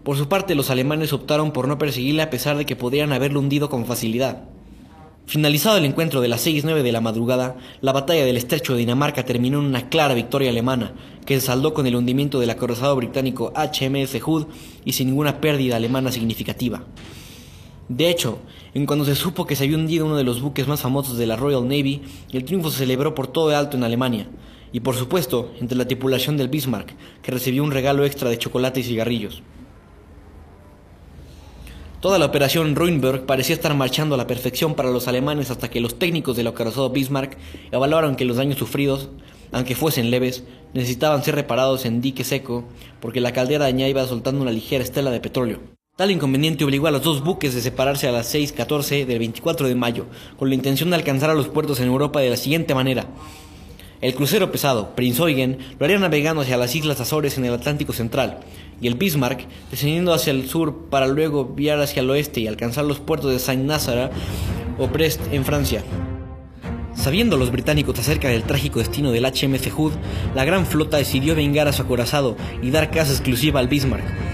[0.04, 3.40] Por su parte, los alemanes optaron por no perseguirle a pesar de que podrían haberlo
[3.40, 4.46] hundido con facilidad.
[5.30, 9.26] Finalizado el encuentro de las 6-9 de la madrugada, la batalla del estrecho de Dinamarca
[9.26, 14.20] terminó en una clara victoria alemana, que saldó con el hundimiento del acorazado británico HMS
[14.24, 14.48] Hood
[14.86, 16.84] y sin ninguna pérdida alemana significativa.
[17.90, 18.40] De hecho,
[18.74, 21.28] en cuando se supo que se había hundido uno de los buques más famosos de
[21.28, 22.02] la Royal Navy,
[22.34, 24.28] el triunfo se celebró por todo el alto en Alemania,
[24.74, 28.80] y por supuesto entre la tripulación del Bismarck, que recibió un regalo extra de chocolate
[28.80, 29.44] y cigarrillos.
[32.02, 35.82] Toda la operación Ruinberg parecía estar marchando a la perfección para los alemanes hasta que
[35.82, 37.38] los técnicos del acorazado Bismarck
[37.74, 39.10] evaluaron que los daños sufridos,
[39.52, 42.64] aunque fuesen leves, necesitaban ser reparados en dique seco
[43.02, 45.60] porque la caldera ya iba soltando una ligera estela de petróleo.
[45.98, 49.76] Tal inconveniente obligó a los dos buques de separarse a las 6.14 del 24 de
[49.76, 50.06] mayo,
[50.38, 53.08] con la intención de alcanzar a los puertos en Europa de la siguiente manera.
[54.02, 57.92] El crucero pesado, Prinz Eugen, lo haría navegando hacia las Islas Azores en el Atlántico
[57.92, 58.40] Central,
[58.80, 62.86] y el Bismarck descendiendo hacia el sur para luego viar hacia el oeste y alcanzar
[62.86, 64.10] los puertos de Saint-Nazaire
[64.78, 65.84] o Brest en Francia.
[66.96, 69.94] Sabiendo los británicos acerca del trágico destino del HMS Hood,
[70.34, 74.29] la gran flota decidió vengar a su acorazado y dar caza exclusiva al Bismarck.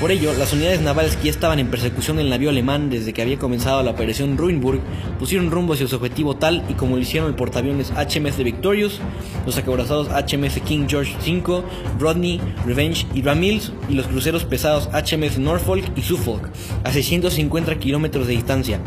[0.00, 3.20] Por ello, las unidades navales que ya estaban en persecución del navío alemán desde que
[3.20, 4.80] había comenzado la operación Ruinburg
[5.18, 8.98] pusieron rumbo hacia su objetivo tal y como lo hicieron el portaaviones HMS Victorious,
[9.44, 11.62] los acorazados HMS King George V,
[11.98, 16.48] Rodney, Revenge y Ramills y los cruceros pesados HMS Norfolk y Suffolk
[16.82, 18.80] a 650 kilómetros de distancia.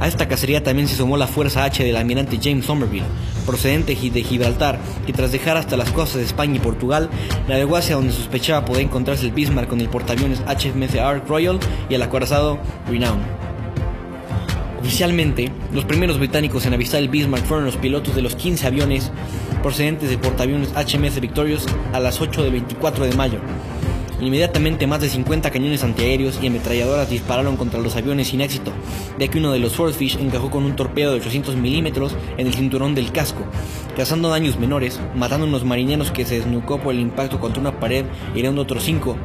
[0.00, 3.06] A esta cacería también se sumó la Fuerza H del almirante James Somerville,
[3.46, 7.08] procedente de Gibraltar, que tras dejar hasta las costas de España y Portugal,
[7.48, 11.94] navegó hacia donde sospechaba poder encontrarse el Bismarck con el portaaviones HMS Ark Royal y
[11.94, 13.20] el acorazado Renown.
[14.80, 19.10] Oficialmente, los primeros británicos en avistar el Bismarck fueron los pilotos de los 15 aviones
[19.62, 23.40] procedentes de portaaviones HMS Victorious a las 8 del 24 de mayo.
[24.20, 28.72] Inmediatamente más de 50 cañones antiaéreos y ametralladoras dispararon contra los aviones sin éxito,
[29.18, 32.54] ya que uno de los Swordfish encajó con un torpedo de 800 milímetros en el
[32.54, 33.44] cinturón del casco,
[33.94, 37.78] causando daños menores, matando a unos marineros que se desnucó por el impacto contra una
[37.78, 39.16] pared y hiriendo otros cinco.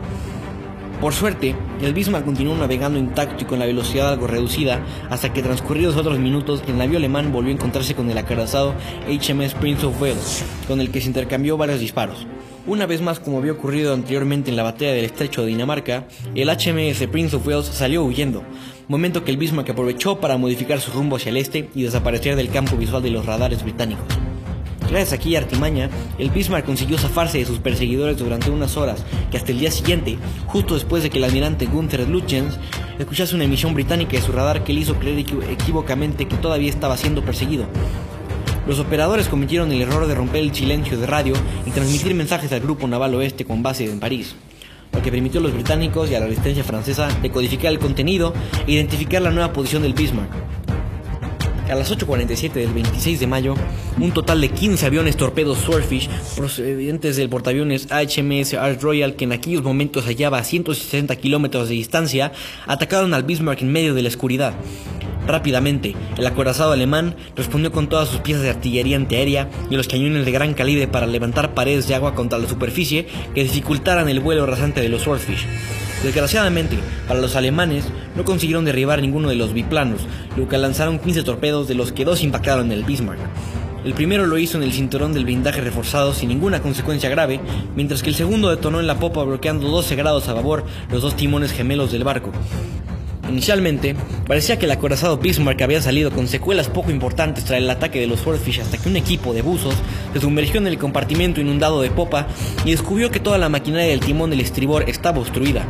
[0.99, 5.41] Por suerte, el Bismarck continuó navegando intacto y con la velocidad algo reducida, hasta que
[5.41, 8.75] transcurridos otros minutos, el navío alemán volvió a encontrarse con el acorazado
[9.07, 12.27] HMS Prince of Wales, con el que se intercambió varios disparos.
[12.67, 16.47] Una vez más, como había ocurrido anteriormente en la batalla del estrecho de Dinamarca, el
[16.47, 18.43] HMS Prince of Wales salió huyendo,
[18.87, 22.51] momento que el Bismarck aprovechó para modificar su rumbo hacia el este y desaparecer del
[22.51, 24.05] campo visual de los radares británicos.
[24.91, 29.37] Gracias a aquella artimaña, el Bismarck consiguió zafarse de sus perseguidores durante unas horas, que
[29.37, 32.59] hasta el día siguiente, justo después de que el almirante Gunther Lutjens
[32.99, 36.95] escuchase una emisión británica de su radar que le hizo creer equívocamente que todavía estaba
[36.95, 37.65] siendo perseguido.
[38.71, 41.33] Los operadores cometieron el error de romper el silencio de radio
[41.65, 44.33] y transmitir mensajes al Grupo Naval Oeste con base en París,
[44.93, 48.33] lo que permitió a los británicos y a la resistencia francesa decodificar el contenido
[48.65, 50.31] e identificar la nueva posición del Bismarck.
[51.71, 53.55] A las 8.47 del 26 de mayo,
[53.97, 59.31] un total de 15 aviones torpedos Swordfish procedentes del portaaviones HMS Arch Royal, que en
[59.31, 62.33] aquellos momentos hallaba a 160 kilómetros de distancia,
[62.67, 64.53] atacaron al Bismarck en medio de la oscuridad.
[65.25, 70.25] Rápidamente, el acorazado alemán respondió con todas sus piezas de artillería antiaérea y los cañones
[70.25, 74.45] de gran calibre para levantar paredes de agua contra la superficie que dificultaran el vuelo
[74.45, 75.47] rasante de los Swordfish.
[76.03, 77.85] Desgraciadamente, para los alemanes,
[78.15, 80.01] no consiguieron derribar ninguno de los biplanos,
[80.35, 83.19] lo que lanzaron 15 torpedos de los que dos impactaron en el Bismarck.
[83.85, 87.39] El primero lo hizo en el cinturón del blindaje reforzado sin ninguna consecuencia grave,
[87.75, 91.15] mientras que el segundo detonó en la popa bloqueando 12 grados a babor los dos
[91.15, 92.31] timones gemelos del barco.
[93.31, 93.95] Inicialmente,
[94.27, 98.07] parecía que el acorazado Bismarck había salido con secuelas poco importantes tras el ataque de
[98.07, 99.73] los Swordfish hasta que un equipo de buzos
[100.11, 102.27] se sumergió en el compartimento inundado de popa
[102.65, 105.65] y descubrió que toda la maquinaria del timón del estribor estaba obstruida.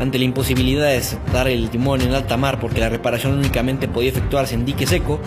[0.00, 4.10] Ante la imposibilidad de dar el timón en alta mar porque la reparación únicamente podía
[4.10, 5.20] efectuarse en dique seco,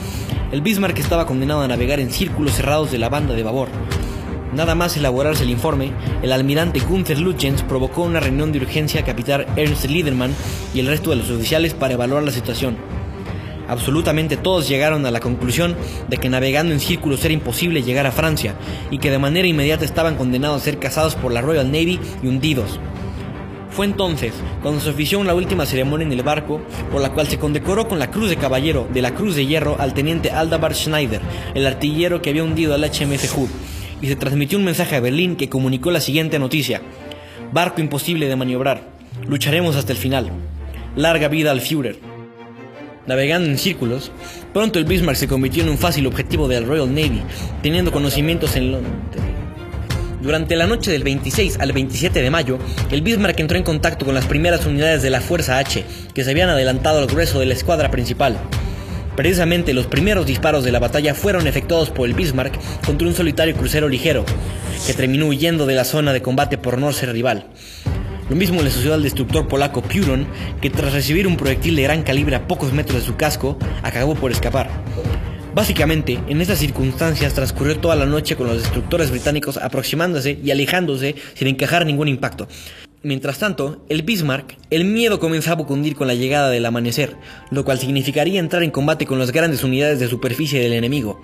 [0.52, 3.70] el Bismarck estaba condenado a navegar en círculos cerrados de la banda de babor.
[4.54, 9.06] Nada más elaborarse el informe, el almirante Gunther Lutjens provocó una reunión de urgencia a
[9.06, 10.36] capitán Ernst Liedermann
[10.74, 12.76] y el resto de los oficiales para evaluar la situación.
[13.70, 15.78] Absolutamente todos llegaron a la conclusión
[16.10, 18.56] de que navegando en círculos era imposible llegar a Francia
[18.90, 22.28] y que de manera inmediata estaban condenados a ser cazados por la Royal Navy y
[22.28, 22.78] hundidos.
[23.70, 26.60] Fue entonces cuando se ofició la última ceremonia en el barco,
[26.92, 29.78] por la cual se condecoró con la Cruz de Caballero de la Cruz de Hierro
[29.80, 31.22] al teniente Aldabard Schneider,
[31.56, 33.50] el artillero que había hundido al HMS Hood,
[34.02, 36.82] y se transmitió un mensaje a Berlín que comunicó la siguiente noticia.
[37.52, 38.82] Barco imposible de maniobrar.
[39.28, 40.32] Lucharemos hasta el final.
[40.96, 42.00] Larga vida al Führer.
[43.08, 44.12] Navegando en círculos,
[44.54, 47.22] pronto el Bismarck se convirtió en un fácil objetivo de la Royal Navy,
[47.62, 48.96] teniendo conocimientos en Londres.
[50.22, 52.60] Durante la noche del 26 al 27 de mayo,
[52.92, 55.84] el Bismarck entró en contacto con las primeras unidades de la Fuerza H,
[56.14, 58.38] que se habían adelantado al grueso de la escuadra principal.
[59.22, 63.56] Precisamente los primeros disparos de la batalla fueron efectuados por el Bismarck contra un solitario
[63.56, 64.26] crucero ligero,
[64.88, 67.46] que terminó huyendo de la zona de combate por no ser rival.
[68.32, 70.26] Lo mismo le sucedió al destructor polaco Puron,
[70.60, 74.16] que tras recibir un proyectil de gran calibre a pocos metros de su casco, acabó
[74.16, 74.72] por escapar.
[75.54, 81.14] Básicamente, en estas circunstancias transcurrió toda la noche con los destructores británicos aproximándose y alejándose
[81.36, 82.48] sin encajar ningún impacto.
[83.04, 87.16] Mientras tanto, el Bismarck, el miedo comenzaba a cundir con la llegada del amanecer,
[87.50, 91.20] lo cual significaría entrar en combate con las grandes unidades de superficie del enemigo,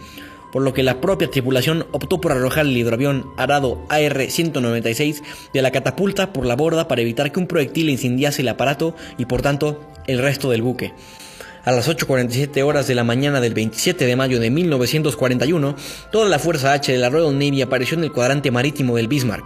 [0.51, 5.21] por lo que la propia tripulación optó por arrojar el hidroavión Arado AR-196
[5.53, 9.25] de la catapulta por la borda para evitar que un proyectil incendiase el aparato y
[9.25, 10.93] por tanto el resto del buque.
[11.63, 15.75] A las 8.47 horas de la mañana del 27 de mayo de 1941,
[16.11, 19.45] toda la Fuerza H de la Royal Navy apareció en el cuadrante marítimo del Bismarck.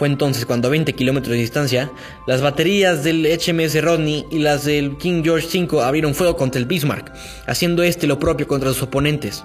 [0.00, 1.92] Fue entonces cuando a 20 kilómetros de distancia,
[2.26, 6.64] las baterías del HMS Rodney y las del King George V abrieron fuego contra el
[6.64, 7.12] Bismarck,
[7.46, 9.44] haciendo este lo propio contra sus oponentes.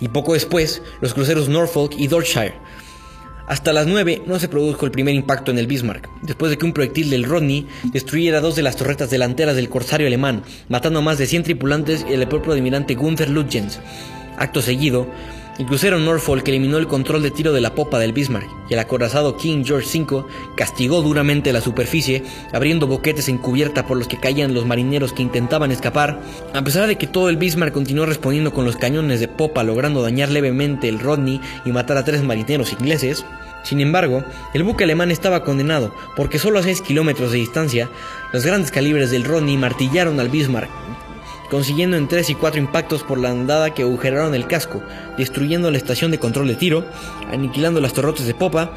[0.00, 2.54] Y poco después, los cruceros Norfolk y Dorchester.
[3.46, 6.64] Hasta las 9 no se produjo el primer impacto en el Bismarck, después de que
[6.64, 11.02] un proyectil del Rodney destruyera dos de las torretas delanteras del corsario alemán, matando a
[11.02, 13.80] más de 100 tripulantes y el propio almirante Gunther Lutjens.
[14.38, 15.08] Acto seguido,
[15.58, 18.78] el crucero Norfolk eliminó el control de tiro de la popa del Bismarck y el
[18.78, 24.20] acorazado King George V castigó duramente la superficie, abriendo boquetes en cubierta por los que
[24.20, 26.20] caían los marineros que intentaban escapar.
[26.54, 30.00] A pesar de que todo el Bismarck continuó respondiendo con los cañones de popa, logrando
[30.00, 33.24] dañar levemente el Rodney y matar a tres marineros ingleses,
[33.64, 34.22] sin embargo,
[34.54, 37.90] el buque alemán estaba condenado, porque solo a 6 kilómetros de distancia,
[38.32, 40.70] los grandes calibres del Rodney martillaron al Bismarck,
[41.50, 44.82] consiguiendo en 3 y 4 impactos por la andada que agujeraron el casco,
[45.16, 46.84] destruyendo la estación de control de tiro,
[47.30, 48.74] aniquilando las torrotes de popa,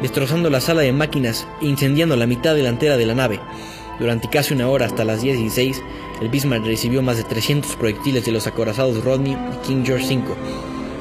[0.00, 3.40] destrozando la sala de máquinas e incendiando la mitad delantera de la nave.
[3.98, 5.82] Durante casi una hora hasta las 10.16,
[6.20, 10.34] el Bismarck recibió más de 300 proyectiles de los acorazados Rodney y King George V,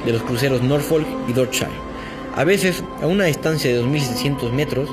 [0.06, 1.70] de los cruceros Norfolk y Dorchester.
[2.36, 4.90] A veces, a una distancia de 2.700 metros,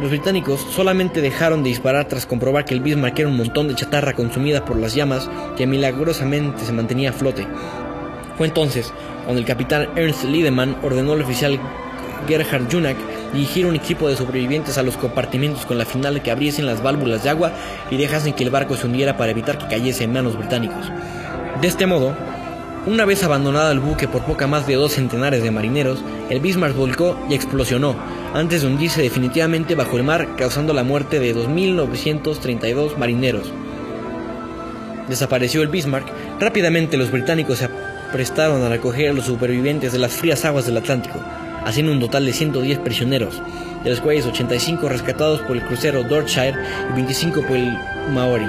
[0.00, 3.74] los británicos solamente dejaron de disparar tras comprobar que el Bismarck era un montón de
[3.74, 7.46] chatarra consumida por las llamas que milagrosamente se mantenía a flote.
[8.36, 8.92] Fue entonces
[9.24, 11.58] cuando el capitán Ernst Liedemann ordenó al oficial
[12.26, 12.96] Gerhard Junak
[13.32, 16.82] dirigir un equipo de sobrevivientes a los compartimentos con la final de que abriesen las
[16.82, 17.52] válvulas de agua
[17.90, 20.90] y dejasen que el barco se hundiera para evitar que cayese en manos británicos.
[21.60, 22.14] De este modo,
[22.86, 26.76] Una vez abandonado el buque por poca más de dos centenares de marineros, el Bismarck
[26.76, 27.96] volcó y explosionó,
[28.34, 33.52] antes de hundirse definitivamente bajo el mar, causando la muerte de 2.932 marineros.
[35.08, 37.68] Desapareció el Bismarck, rápidamente los británicos se
[38.12, 41.20] prestaron a recoger a los supervivientes de las frías aguas del Atlántico,
[41.64, 43.40] haciendo un total de 110 prisioneros,
[43.84, 46.56] de los cuales 85 rescatados por el crucero Dortshire
[46.90, 47.72] y 25 por el
[48.12, 48.48] Maori.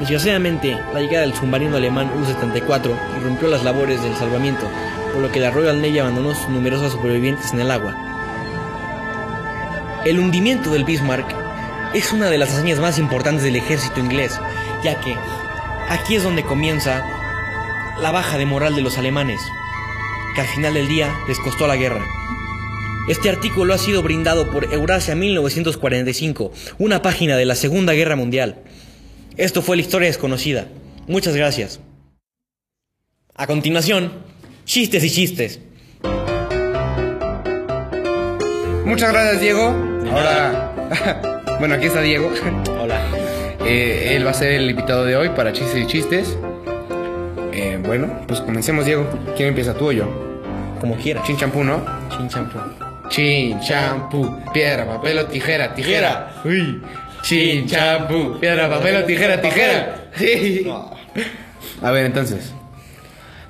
[0.00, 4.66] Desgraciadamente, la llegada del submarino alemán U-74 irrumpió las labores del salvamiento,
[5.12, 8.07] por lo que la Royal Navy abandonó sus numerosos supervivientes en el agua.
[10.08, 11.36] El hundimiento del Bismarck
[11.92, 14.32] es una de las hazañas más importantes del ejército inglés,
[14.82, 15.14] ya que
[15.90, 17.04] aquí es donde comienza
[18.00, 19.38] la baja de moral de los alemanes,
[20.34, 22.06] que al final del día les costó la guerra.
[23.06, 28.62] Este artículo ha sido brindado por Eurasia 1945, una página de la Segunda Guerra Mundial.
[29.36, 30.68] Esto fue la historia desconocida.
[31.06, 31.80] Muchas gracias.
[33.34, 34.10] A continuación,
[34.64, 35.60] chistes y chistes.
[38.86, 39.87] Muchas gracias, Diego.
[40.10, 40.72] Ahora,
[41.58, 42.30] bueno, aquí está Diego.
[42.80, 43.00] Hola.
[43.70, 46.38] Eh, él va a ser el invitado de hoy para chistes y chistes.
[47.52, 49.06] Eh, bueno, pues comencemos, Diego.
[49.36, 50.06] ¿Quién empieza, tú o yo?
[50.80, 51.22] Como quiera.
[51.24, 51.84] Chin champú, ¿no?
[52.08, 52.56] Chin champú.
[53.10, 56.32] Chin champú, piedra, papel o tijera, tijera.
[56.46, 56.80] Uy.
[57.20, 59.96] Chin champú, piedra, papel o tijera, tijera.
[60.16, 60.66] Sí.
[61.82, 62.52] A ver, entonces.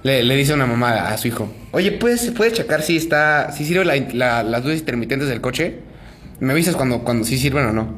[0.03, 3.65] Le, le dice una mamá a su hijo, oye, ¿puedes, ¿puedes checar si está, si
[3.65, 5.81] sirve la- la- las luces intermitentes del coche?
[6.41, 7.95] Me avisas cuando, cuando sí sirven o no.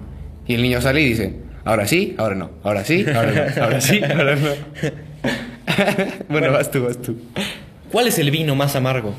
[0.46, 3.81] Y el niño sale y dice, ahora sí, ahora no, ahora sí, ahora no, ahora
[3.81, 4.50] sí, ahora no.
[6.29, 7.16] bueno, vas tú, vas tú.
[7.92, 9.14] ¿Cuál es el vino más amargo?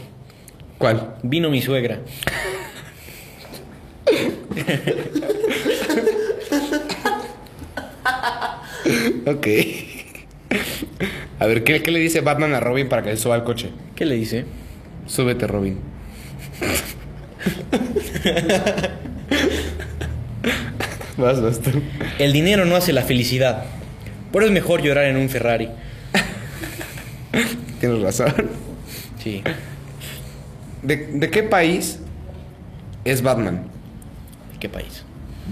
[0.77, 1.15] ¿Cuál?
[1.23, 1.99] Vino mi suegra.
[9.25, 9.47] Ok.
[11.39, 13.69] A ver, ¿qué, qué le dice Batman a Robin para que se suba al coche?
[13.95, 14.45] ¿Qué le dice?
[15.05, 15.77] Súbete, Robin.
[21.21, 21.71] vas, vas tú.
[22.19, 23.63] El dinero no hace la felicidad.
[24.31, 25.69] Pero es mejor llorar en un Ferrari.
[27.79, 28.34] Tienes razón.
[29.23, 29.43] Sí.
[30.81, 31.99] ¿De, de qué país
[33.05, 33.63] es Batman?
[34.60, 35.03] ¿Qué país?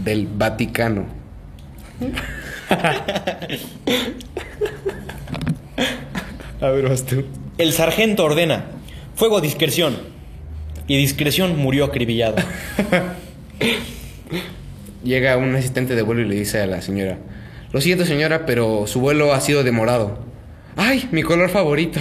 [0.04, 1.06] Del Vaticano.
[6.62, 7.26] A ver, vas tú.
[7.58, 8.66] El sargento ordena.
[9.16, 9.98] Fuego a discreción.
[10.88, 12.36] Y discreción murió acribillado.
[15.04, 17.18] Llega un asistente de vuelo y le dice a la señora:
[17.72, 20.20] Lo siento, señora, pero su vuelo ha sido demorado.
[20.76, 22.00] ¡Ay, mi color favorito!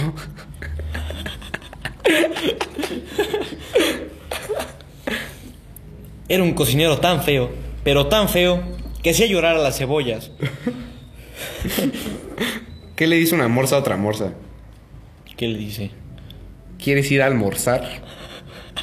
[6.27, 7.49] Era un cocinero tan feo,
[7.83, 8.61] pero tan feo,
[9.01, 10.31] que hacía llorar a las cebollas.
[12.95, 14.33] ¿Qué le dice una morsa a otra morsa?
[15.37, 15.91] ¿Qué le dice?
[16.77, 17.83] ¿Quieres ir a almorzar?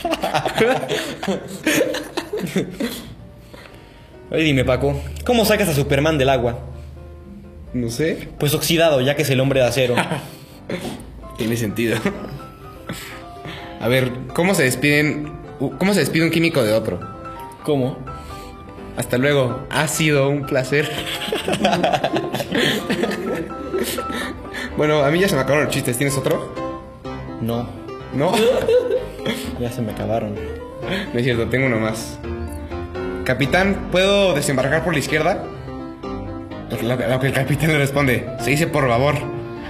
[4.31, 6.59] Oye, dime, Paco, ¿cómo sacas a Superman del agua?
[7.73, 8.29] No sé.
[8.39, 9.95] Pues oxidado, ya que es el hombre de acero.
[11.39, 11.99] Tiene sentido.
[13.81, 15.31] A ver, ¿cómo se despiden?
[15.79, 16.99] ¿Cómo se despide un químico de otro?
[17.63, 17.97] ¿Cómo?
[18.97, 19.61] Hasta luego.
[19.71, 20.91] Ha sido un placer.
[24.77, 25.99] bueno, a mí ya se me acabaron los chistes.
[25.99, 26.55] ¿Tienes otro?
[27.41, 27.69] No,
[28.15, 28.33] No.
[29.61, 30.35] ya se me acabaron.
[31.13, 32.19] No es cierto, tengo uno más.
[33.27, 35.43] Capitán, ¿puedo desembarcar por la izquierda?
[36.81, 39.17] Lo, lo que el capitán le responde, se dice por favor.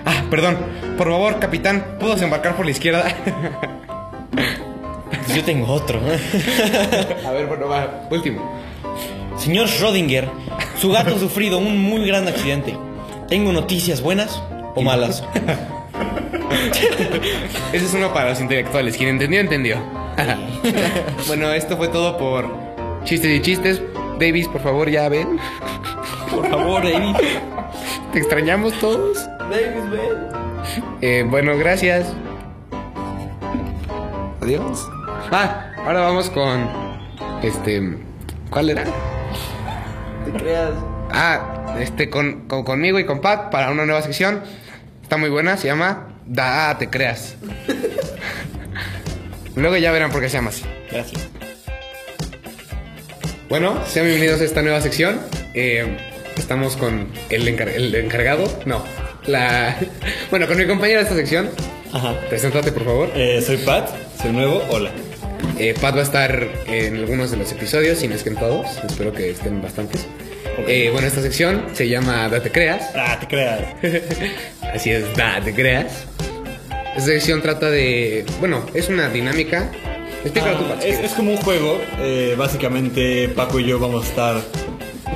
[0.05, 0.59] Ah, perdón.
[0.99, 3.07] Por favor, capitán, ¿puedo desembarcar por la izquierda?
[5.35, 6.01] Yo tengo otro.
[7.27, 8.03] A ver, bueno, va.
[8.11, 8.61] Último.
[9.39, 10.29] Señor Schrödinger,
[10.79, 12.77] su gato ha sufrido un muy gran accidente.
[13.27, 14.43] ¿Tengo noticias buenas
[14.75, 15.25] o malas?
[17.73, 18.99] Ese es uno para los intelectuales.
[18.99, 19.83] Quien entendió, entendió.
[21.27, 22.66] bueno, esto fue todo por
[23.07, 23.81] chistes y chistes.
[24.21, 25.39] Davis, por favor, ya ven.
[26.31, 27.17] Por favor, David.
[28.13, 29.27] Te extrañamos todos.
[29.39, 30.29] David, ven.
[31.01, 32.13] Eh, bueno, gracias.
[34.43, 34.87] Adiós.
[35.33, 36.69] Ah, ahora vamos con.
[37.43, 37.97] Este.
[38.51, 38.85] ¿Cuál era?
[38.85, 40.71] Te creas.
[41.11, 44.43] Ah, este, con, con- conmigo y con Pat para una nueva sección.
[45.03, 47.37] Está muy buena, se llama Da, te creas.
[49.57, 50.65] Luego ya verán por qué se llama así.
[50.91, 51.26] Gracias.
[53.49, 55.21] Bueno, sean bienvenidos a esta nueva sección.
[55.55, 55.97] Eh,
[56.37, 58.45] estamos con el, encar- el encargado.
[58.67, 58.85] No,
[59.27, 59.77] la.
[60.31, 61.51] Bueno, con mi compañero de esta sección.
[61.93, 62.19] Ajá.
[62.29, 63.11] Preséntate, por favor.
[63.15, 63.89] Eh, soy Pat,
[64.21, 64.91] soy nuevo, hola.
[65.59, 68.37] Eh, Pat va a estar en algunos de los episodios, si no es que en
[68.37, 68.67] todos.
[68.85, 70.07] Espero que estén bastantes.
[70.67, 72.91] Eh, bueno, esta sección se llama Date Creas.
[72.97, 73.63] Ah, te creas.
[74.75, 76.05] Así es, Date Creas.
[76.97, 78.25] Esta sección trata de.
[78.41, 79.71] Bueno, es una dinámica.
[80.27, 81.81] Explícalo tú, Ah, es, es como un juego.
[82.01, 84.37] eh, básicamente, Paco y yo vamos a estar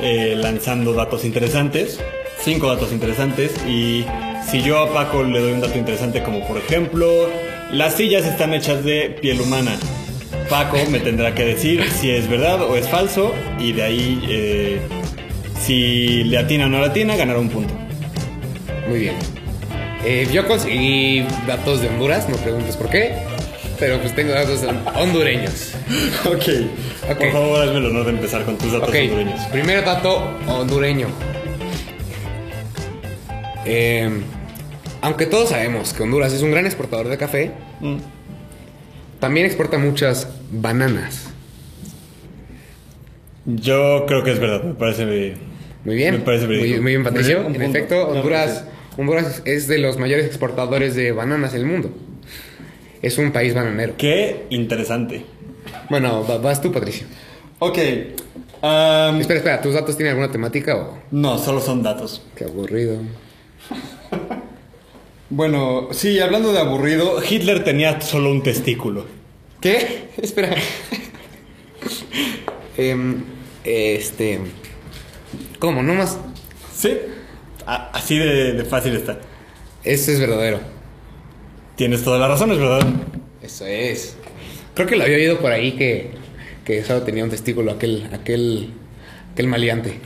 [0.02, 1.98] eh, lanzando datos interesantes.
[2.42, 3.52] Cinco datos interesantes.
[3.66, 4.04] Y
[4.48, 7.28] si yo a Paco le doy un dato interesante, como por ejemplo,
[7.72, 9.76] las sillas están hechas de piel humana.
[10.48, 13.34] Paco me tendrá que decir si es verdad o es falso.
[13.58, 14.80] Y de ahí, eh,
[15.60, 17.74] si le atina o no le atina, ganará un punto.
[18.88, 19.14] Muy bien.
[20.04, 23.12] Eh, yo conseguí datos de Honduras, no preguntes por qué.
[23.80, 24.60] Pero pues tengo datos
[24.94, 25.72] hondureños.
[26.26, 26.44] Ok.
[27.10, 27.16] Ok.
[27.18, 29.40] Por favor, hazme el honor de empezar con tus datos hondureños.
[29.46, 31.08] primer dato hondureño.
[33.64, 34.08] Eh,
[35.00, 37.96] aunque todos sabemos que Honduras es un gran exportador de café, Mm.
[39.18, 41.30] también exporta muchas bananas.
[43.46, 45.34] Yo creo que es verdad, me parece
[45.84, 46.16] Muy bien.
[46.16, 47.38] Me parece muy, muy bien, Patricio.
[47.38, 47.62] En punto.
[47.62, 48.64] efecto, Honduras,
[48.98, 51.90] Honduras es de los mayores exportadores de bananas del mundo.
[53.02, 53.94] Es un país bananero.
[53.96, 55.24] Qué interesante.
[55.88, 57.06] Bueno, va- vas tú, Patricio.
[57.58, 57.78] Ok.
[58.62, 62.22] am, Espera, espera, ¿tus datos tienen alguna temática o no, solo son datos.
[62.36, 62.98] qué aburrido?
[65.32, 69.06] Bueno, sí, hablando de aburrido, Hitler tenía solo un testículo.
[69.60, 70.08] ¿Qué?
[70.20, 70.56] Espera.
[72.76, 73.22] Em,
[73.64, 74.40] este.
[75.58, 75.82] ¿Cómo?
[75.82, 76.18] No más.
[76.74, 76.96] Sí.
[77.66, 79.18] A- así de, de fácil está.
[79.84, 80.60] Eso es verdadero.
[81.80, 82.86] Tienes toda la razón, es verdad.
[83.40, 84.14] Eso es.
[84.74, 86.10] Creo que lo había oído por ahí que,
[86.62, 88.74] que solo tenía un testículo aquel, aquel,
[89.32, 89.98] aquel maleante.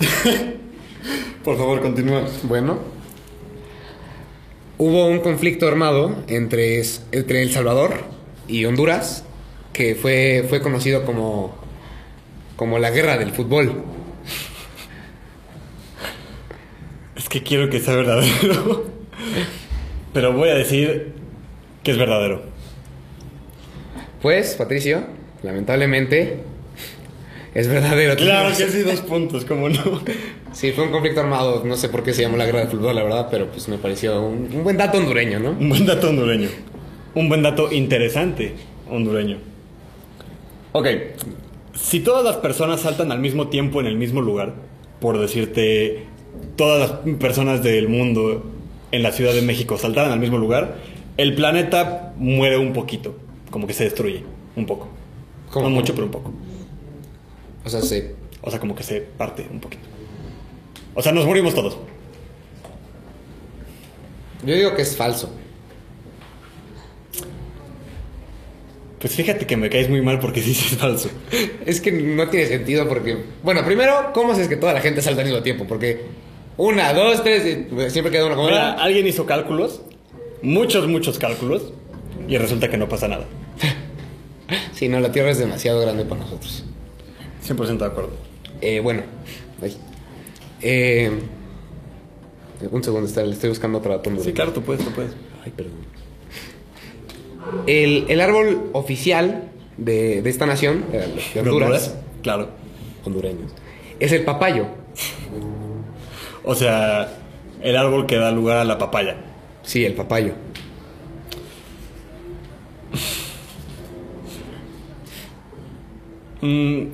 [1.44, 2.24] Por favor, continúa.
[2.42, 2.80] Bueno.
[4.78, 6.82] Hubo un conflicto armado entre,
[7.12, 8.02] entre El Salvador
[8.48, 9.22] y Honduras
[9.72, 11.56] que fue, fue conocido como,
[12.56, 13.84] como la guerra del fútbol.
[17.14, 18.86] Es que quiero que sea verdadero.
[20.12, 21.12] Pero voy a decir
[21.82, 22.42] que es verdadero.
[24.20, 25.04] Pues, Patricio,
[25.42, 26.38] lamentablemente,
[27.54, 28.16] es verdadero.
[28.16, 30.00] Claro que sí, dos puntos, ¿cómo no?
[30.52, 31.62] Sí, fue un conflicto armado.
[31.64, 33.78] No sé por qué se llamó la guerra del fútbol, la verdad, pero pues me
[33.78, 35.50] pareció un, un buen dato hondureño, ¿no?
[35.50, 36.48] Un buen dato hondureño.
[37.14, 38.54] Un buen dato interesante
[38.90, 39.38] hondureño.
[40.72, 40.86] Ok.
[41.74, 44.54] Si todas las personas saltan al mismo tiempo en el mismo lugar,
[45.00, 46.04] por decirte,
[46.56, 48.51] todas las personas del mundo
[48.92, 50.76] en la Ciudad de México saltaran al mismo lugar,
[51.16, 53.16] el planeta muere un poquito.
[53.50, 54.22] Como que se destruye.
[54.54, 54.88] Un poco.
[55.50, 55.68] ¿Cómo?
[55.68, 56.32] No mucho, pero un poco.
[57.64, 58.02] O sea, sí.
[58.40, 59.82] O sea, como que se parte un poquito.
[60.94, 61.78] O sea, nos morimos todos.
[64.44, 65.32] Yo digo que es falso.
[68.98, 71.08] Pues fíjate que me caes muy mal porque dices falso.
[71.64, 73.16] Es que no tiene sentido porque...
[73.42, 75.66] Bueno, primero, ¿cómo es que toda la gente salta al mismo tiempo?
[75.66, 76.06] Porque
[76.56, 78.48] una, dos, tres, y siempre queda una como...
[78.48, 79.82] Mira, alguien hizo cálculos,
[80.42, 81.72] muchos, muchos cálculos,
[82.28, 83.24] y resulta que no pasa nada.
[84.74, 86.64] Sí, no, la Tierra es demasiado grande para nosotros.
[87.46, 88.10] 100% de acuerdo.
[88.60, 89.02] Eh, bueno.
[90.60, 91.10] Eh,
[92.70, 94.10] un segundo, está- le estoy buscando otro dato.
[94.22, 95.12] Sí, claro, tú puedes, tú puedes.
[95.44, 95.72] Ay, perdón.
[97.66, 99.44] El, el árbol oficial
[99.78, 102.48] de, de esta nación, de de Honduras, Claro.
[103.04, 103.52] hondureños,
[104.00, 104.66] es el papayo.
[106.44, 107.08] O sea,
[107.62, 109.16] el árbol que da lugar a la papaya.
[109.62, 110.34] Sí, el papayo.
[116.40, 116.86] Mm,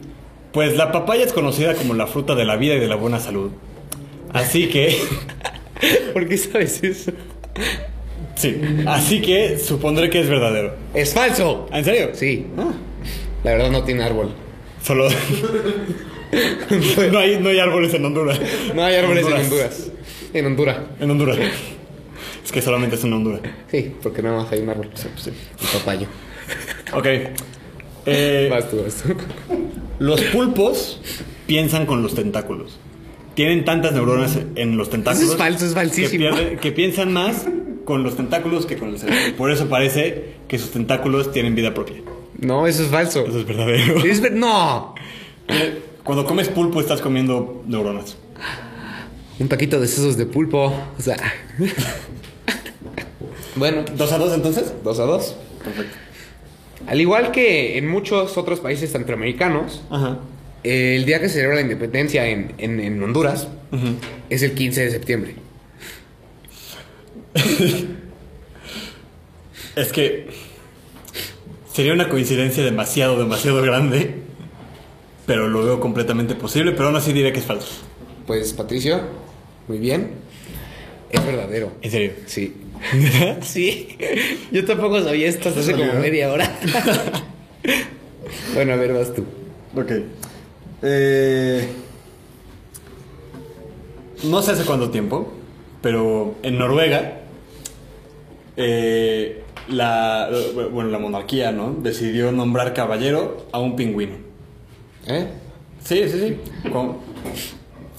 [0.53, 3.19] pues la papaya es conocida como la fruta de la vida y de la buena
[3.19, 3.51] salud.
[4.33, 4.95] Así que,
[6.13, 7.13] ¿Por qué sabes eso?
[8.35, 10.75] sí, así que supondré que es verdadero.
[10.95, 11.69] ¡Es falso!
[11.73, 12.11] ¿En serio?
[12.13, 12.47] Sí.
[13.45, 14.33] La verdad no tiene árbol.
[14.83, 15.09] Solo...
[17.13, 18.41] no, hay, no hay árboles en Honduras.
[18.75, 19.91] No hay árboles en Honduras.
[20.35, 20.77] En Honduras.
[21.01, 21.39] En Honduras.
[22.45, 23.41] Es que solamente es en Honduras.
[23.71, 24.91] Sí, porque nada más hay un árbol.
[24.95, 26.07] El papayo.
[26.93, 27.07] Ok.
[28.07, 29.15] Eh, Vas tú, vas tú.
[29.99, 31.01] los pulpos
[31.47, 32.79] piensan con los tentáculos.
[33.35, 35.25] Tienen tantas neuronas en los tentáculos.
[35.25, 36.11] Eso es falso, es falsísimo.
[36.11, 37.47] Que, pierden- que piensan más
[37.85, 39.37] con los tentáculos que con el cerebro.
[39.37, 41.97] Por eso parece que sus tentáculos tienen vida propia.
[42.39, 43.27] No, eso es falso.
[43.27, 44.03] Eso es verdadero.
[44.05, 44.95] Es ver- no.
[46.09, 48.17] Cuando comes pulpo estás comiendo neuronas.
[49.39, 50.73] Un taquito de sesos de pulpo.
[50.99, 51.19] O sea.
[53.57, 54.73] bueno, ¿Dos a dos entonces?
[54.83, 55.37] dos a dos.
[55.63, 55.95] Perfecto.
[56.87, 60.21] Al igual que en muchos otros países centroamericanos, Ajá.
[60.63, 63.49] el día que se celebra la independencia en, en- en Honduras
[64.31, 65.35] es el 15 de septiembre.
[69.77, 70.29] Es que
[71.73, 74.23] sería una coincidencia demasiado, demasiado grande.
[75.29, 77.69] Pero lo veo completamente posible, pero aún así diré que es falso.
[78.27, 79.03] Pues Patricio,
[79.69, 80.13] muy bien.
[81.11, 81.71] Es verdadero.
[81.83, 82.13] En serio.
[82.25, 82.57] Sí.
[83.43, 83.99] Sí.
[84.51, 86.59] Yo tampoco sabía esto hasta hace como media hora.
[88.55, 89.27] bueno, a ver, vas tú.
[89.77, 89.93] Ok.
[90.83, 91.69] Eh,
[94.25, 95.31] no sé hace cuánto tiempo,
[95.83, 97.21] pero en Noruega,
[98.57, 100.31] eh, la,
[100.73, 101.77] bueno, la monarquía, ¿no?
[101.83, 104.28] Decidió nombrar caballero a un pingüino.
[105.07, 105.27] ¿Eh?
[105.85, 106.69] Sí, sí, sí.
[106.71, 107.01] Cuando,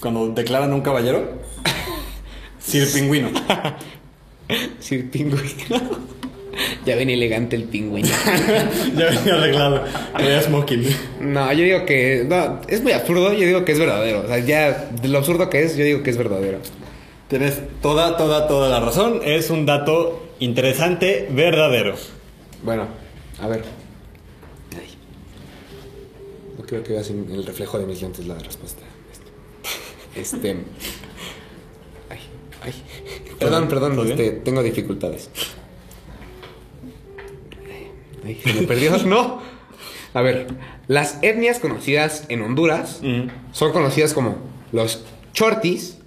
[0.00, 1.40] cuando declaran a un caballero,
[2.58, 3.30] Sir Pingüino.
[4.80, 6.10] Sir Pingüino.
[6.84, 8.08] ya ven elegante el pingüino.
[8.96, 9.84] ya venía arreglado.
[10.16, 10.84] Traía smoking.
[11.20, 12.24] No, yo digo que.
[12.28, 13.32] No, es muy absurdo.
[13.32, 14.20] Yo digo que es verdadero.
[14.20, 16.58] O sea, ya de lo absurdo que es, yo digo que es verdadero.
[17.28, 19.20] Tienes toda, toda, toda la razón.
[19.24, 21.94] Es un dato interesante, verdadero.
[22.62, 22.86] Bueno,
[23.40, 23.79] a ver.
[26.58, 28.82] No creo que veas en el reflejo de mis lentes la respuesta.
[30.14, 30.50] Este.
[32.10, 32.18] Ay,
[32.62, 32.74] ay.
[33.38, 35.30] Perdón, perdón, este, tengo dificultades.
[38.24, 38.96] Ay, se me perdió.
[39.04, 39.40] No.
[40.12, 40.48] A ver,
[40.88, 43.28] las etnias conocidas en Honduras Mm.
[43.52, 44.36] son conocidas como
[44.72, 45.98] los chortis,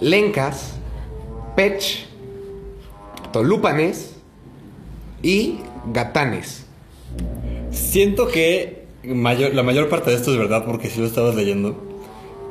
[0.00, 0.74] lencas,
[1.56, 2.04] pech,
[3.32, 4.12] tolupanes
[5.22, 5.60] y
[5.92, 6.66] gatanes.
[7.70, 11.82] Siento que mayor- la mayor parte de esto es verdad porque si lo estabas leyendo.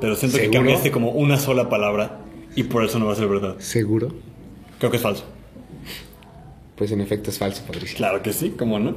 [0.02, 0.60] Pero siento que ¿Seguro?
[0.60, 2.20] cambiaste como una sola palabra
[2.56, 3.56] y por eso no va a ser verdad.
[3.60, 4.10] ¿Seguro?
[4.80, 5.24] Creo que es falso.
[6.76, 7.96] Pues en efecto es falso, Patricia.
[7.98, 8.96] Claro que sí, ¿cómo no?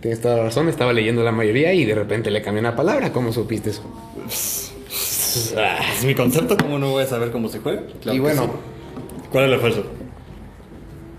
[0.00, 3.12] Tienes toda la razón, estaba leyendo la mayoría y de repente le cambié una palabra.
[3.12, 3.82] ¿Cómo supiste eso?
[4.88, 7.82] Es mi concepto, ¿cómo no voy a saber cómo se juega?
[8.00, 8.48] Claro y que bueno, sí.
[9.30, 9.84] ¿Cuál es el falso?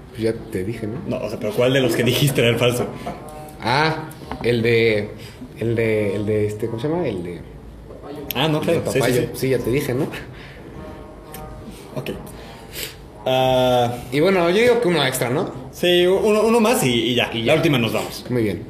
[0.09, 0.95] pues ya te dije, ¿no?
[1.07, 2.87] No, o sea, pero ¿cuál de los que dijiste era el falso?
[3.61, 4.09] Ah,
[4.43, 5.09] el de.
[5.59, 6.15] El de.
[6.15, 6.67] El de este.
[6.67, 7.07] ¿Cómo se llama?
[7.07, 7.41] El de.
[8.35, 8.81] Ah, no, claro.
[8.91, 9.21] Sí, papayo.
[9.21, 9.49] sí, Sí, sí.
[9.49, 10.05] ya te dije, ¿no?
[11.95, 12.09] Ok.
[13.25, 15.51] Ah, Y bueno, yo digo que uno extra, ¿no?
[15.71, 17.29] sí, uno, uno más y, y ya.
[17.33, 17.55] Y La ya.
[17.55, 18.25] última nos vamos.
[18.29, 18.63] Muy bien.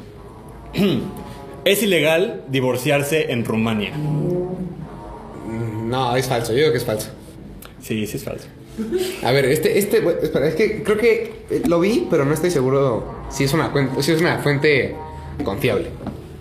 [1.65, 3.91] Es ilegal divorciarse en Rumania.
[5.85, 7.09] No, es falso, yo digo que es falso.
[7.81, 8.47] Sí, sí es falso.
[9.23, 12.51] A ver, este, este, espera, es que creo que eh, lo vi, pero no estoy
[12.51, 14.95] seguro si es una si es una fuente
[15.43, 15.89] confiable.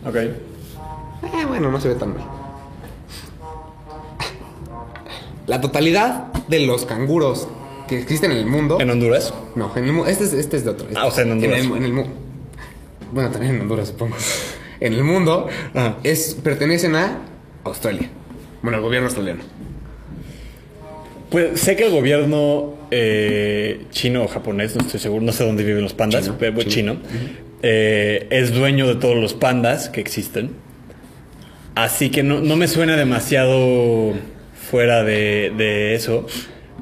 [0.07, 0.17] Ok.
[0.17, 2.25] Eh, bueno, no se ve tan mal.
[5.47, 7.49] La totalidad de los canguros
[7.89, 8.79] que existen en el mundo.
[8.81, 9.33] ¿En Honduras?
[9.55, 10.87] No, en el mu- este, es, este es de otro.
[10.97, 11.61] Ah, o sea, en Honduras.
[11.61, 12.07] En el, en el mu-
[13.13, 14.17] bueno, también en Honduras, supongo.
[14.81, 15.97] En el mundo Ajá.
[16.03, 17.19] es, pertenecen a
[17.65, 18.11] Australia.
[18.63, 19.43] Bueno, al gobierno australiano.
[21.31, 25.63] Pues sé que el gobierno eh, chino o japonés, no estoy seguro, no sé dónde
[25.65, 26.71] viven los pandas, Chino, pero chino.
[26.71, 26.97] chino,
[27.69, 30.51] eh, es dueño de todos los pandas que existen.
[31.75, 34.15] Así que no, no me suena demasiado
[34.71, 36.27] fuera de, de eso,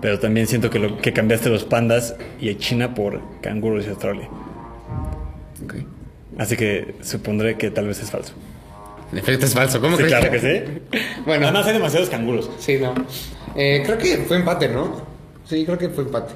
[0.01, 3.89] pero también siento que, lo, que cambiaste los pandas y a China por canguros y
[3.89, 4.29] Australia.
[5.65, 5.75] Ok.
[6.39, 8.35] Así que supondré que tal vez es falso.
[9.13, 9.81] En efecto es falso.
[9.81, 10.99] ¿Cómo Sí, crees claro que sí.
[11.27, 12.51] Bueno, Además hay demasiados canguros.
[12.59, 12.95] sí, no.
[13.57, 15.03] Eh, creo que fue empate, ¿no?
[15.45, 16.35] Sí, creo que fue empate.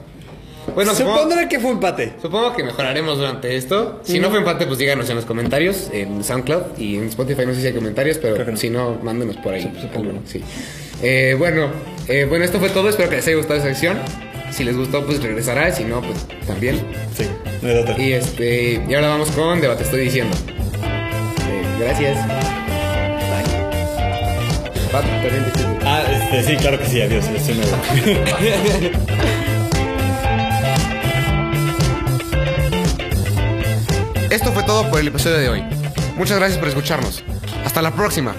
[0.75, 2.13] Bueno, supongo, Supondré que fue empate.
[2.21, 4.01] supongo que mejoraremos durante esto.
[4.05, 7.47] Si no fue empate, pues díganos en los comentarios, en SoundCloud y en Spotify.
[7.47, 8.57] No sé si hay comentarios, pero no.
[8.57, 9.63] si no, mándenos por ahí.
[9.81, 10.11] supongo.
[10.11, 10.43] Algo, sí.
[11.03, 11.71] Eh, bueno,
[12.09, 12.89] eh, bueno, esto fue todo.
[12.89, 13.99] Espero que les haya gustado esta sección.
[14.51, 15.71] Si les gustó, pues regresará.
[15.73, 16.77] Si no, pues también.
[17.17, 17.25] Sí,
[17.63, 18.01] no hay otra.
[18.01, 19.85] Y este, y ahora vamos con debate.
[19.85, 20.37] Estoy diciendo.
[20.83, 22.27] Eh, gracias.
[24.91, 25.09] Bye.
[25.85, 27.25] Ah, este, sí, claro que sí, adiós.
[27.29, 27.77] estoy nuevo.
[34.31, 35.65] Esto fue todo por el episodio de hoy.
[36.17, 37.25] Muchas gracias por escucharnos.
[37.65, 38.35] Hasta la próxima.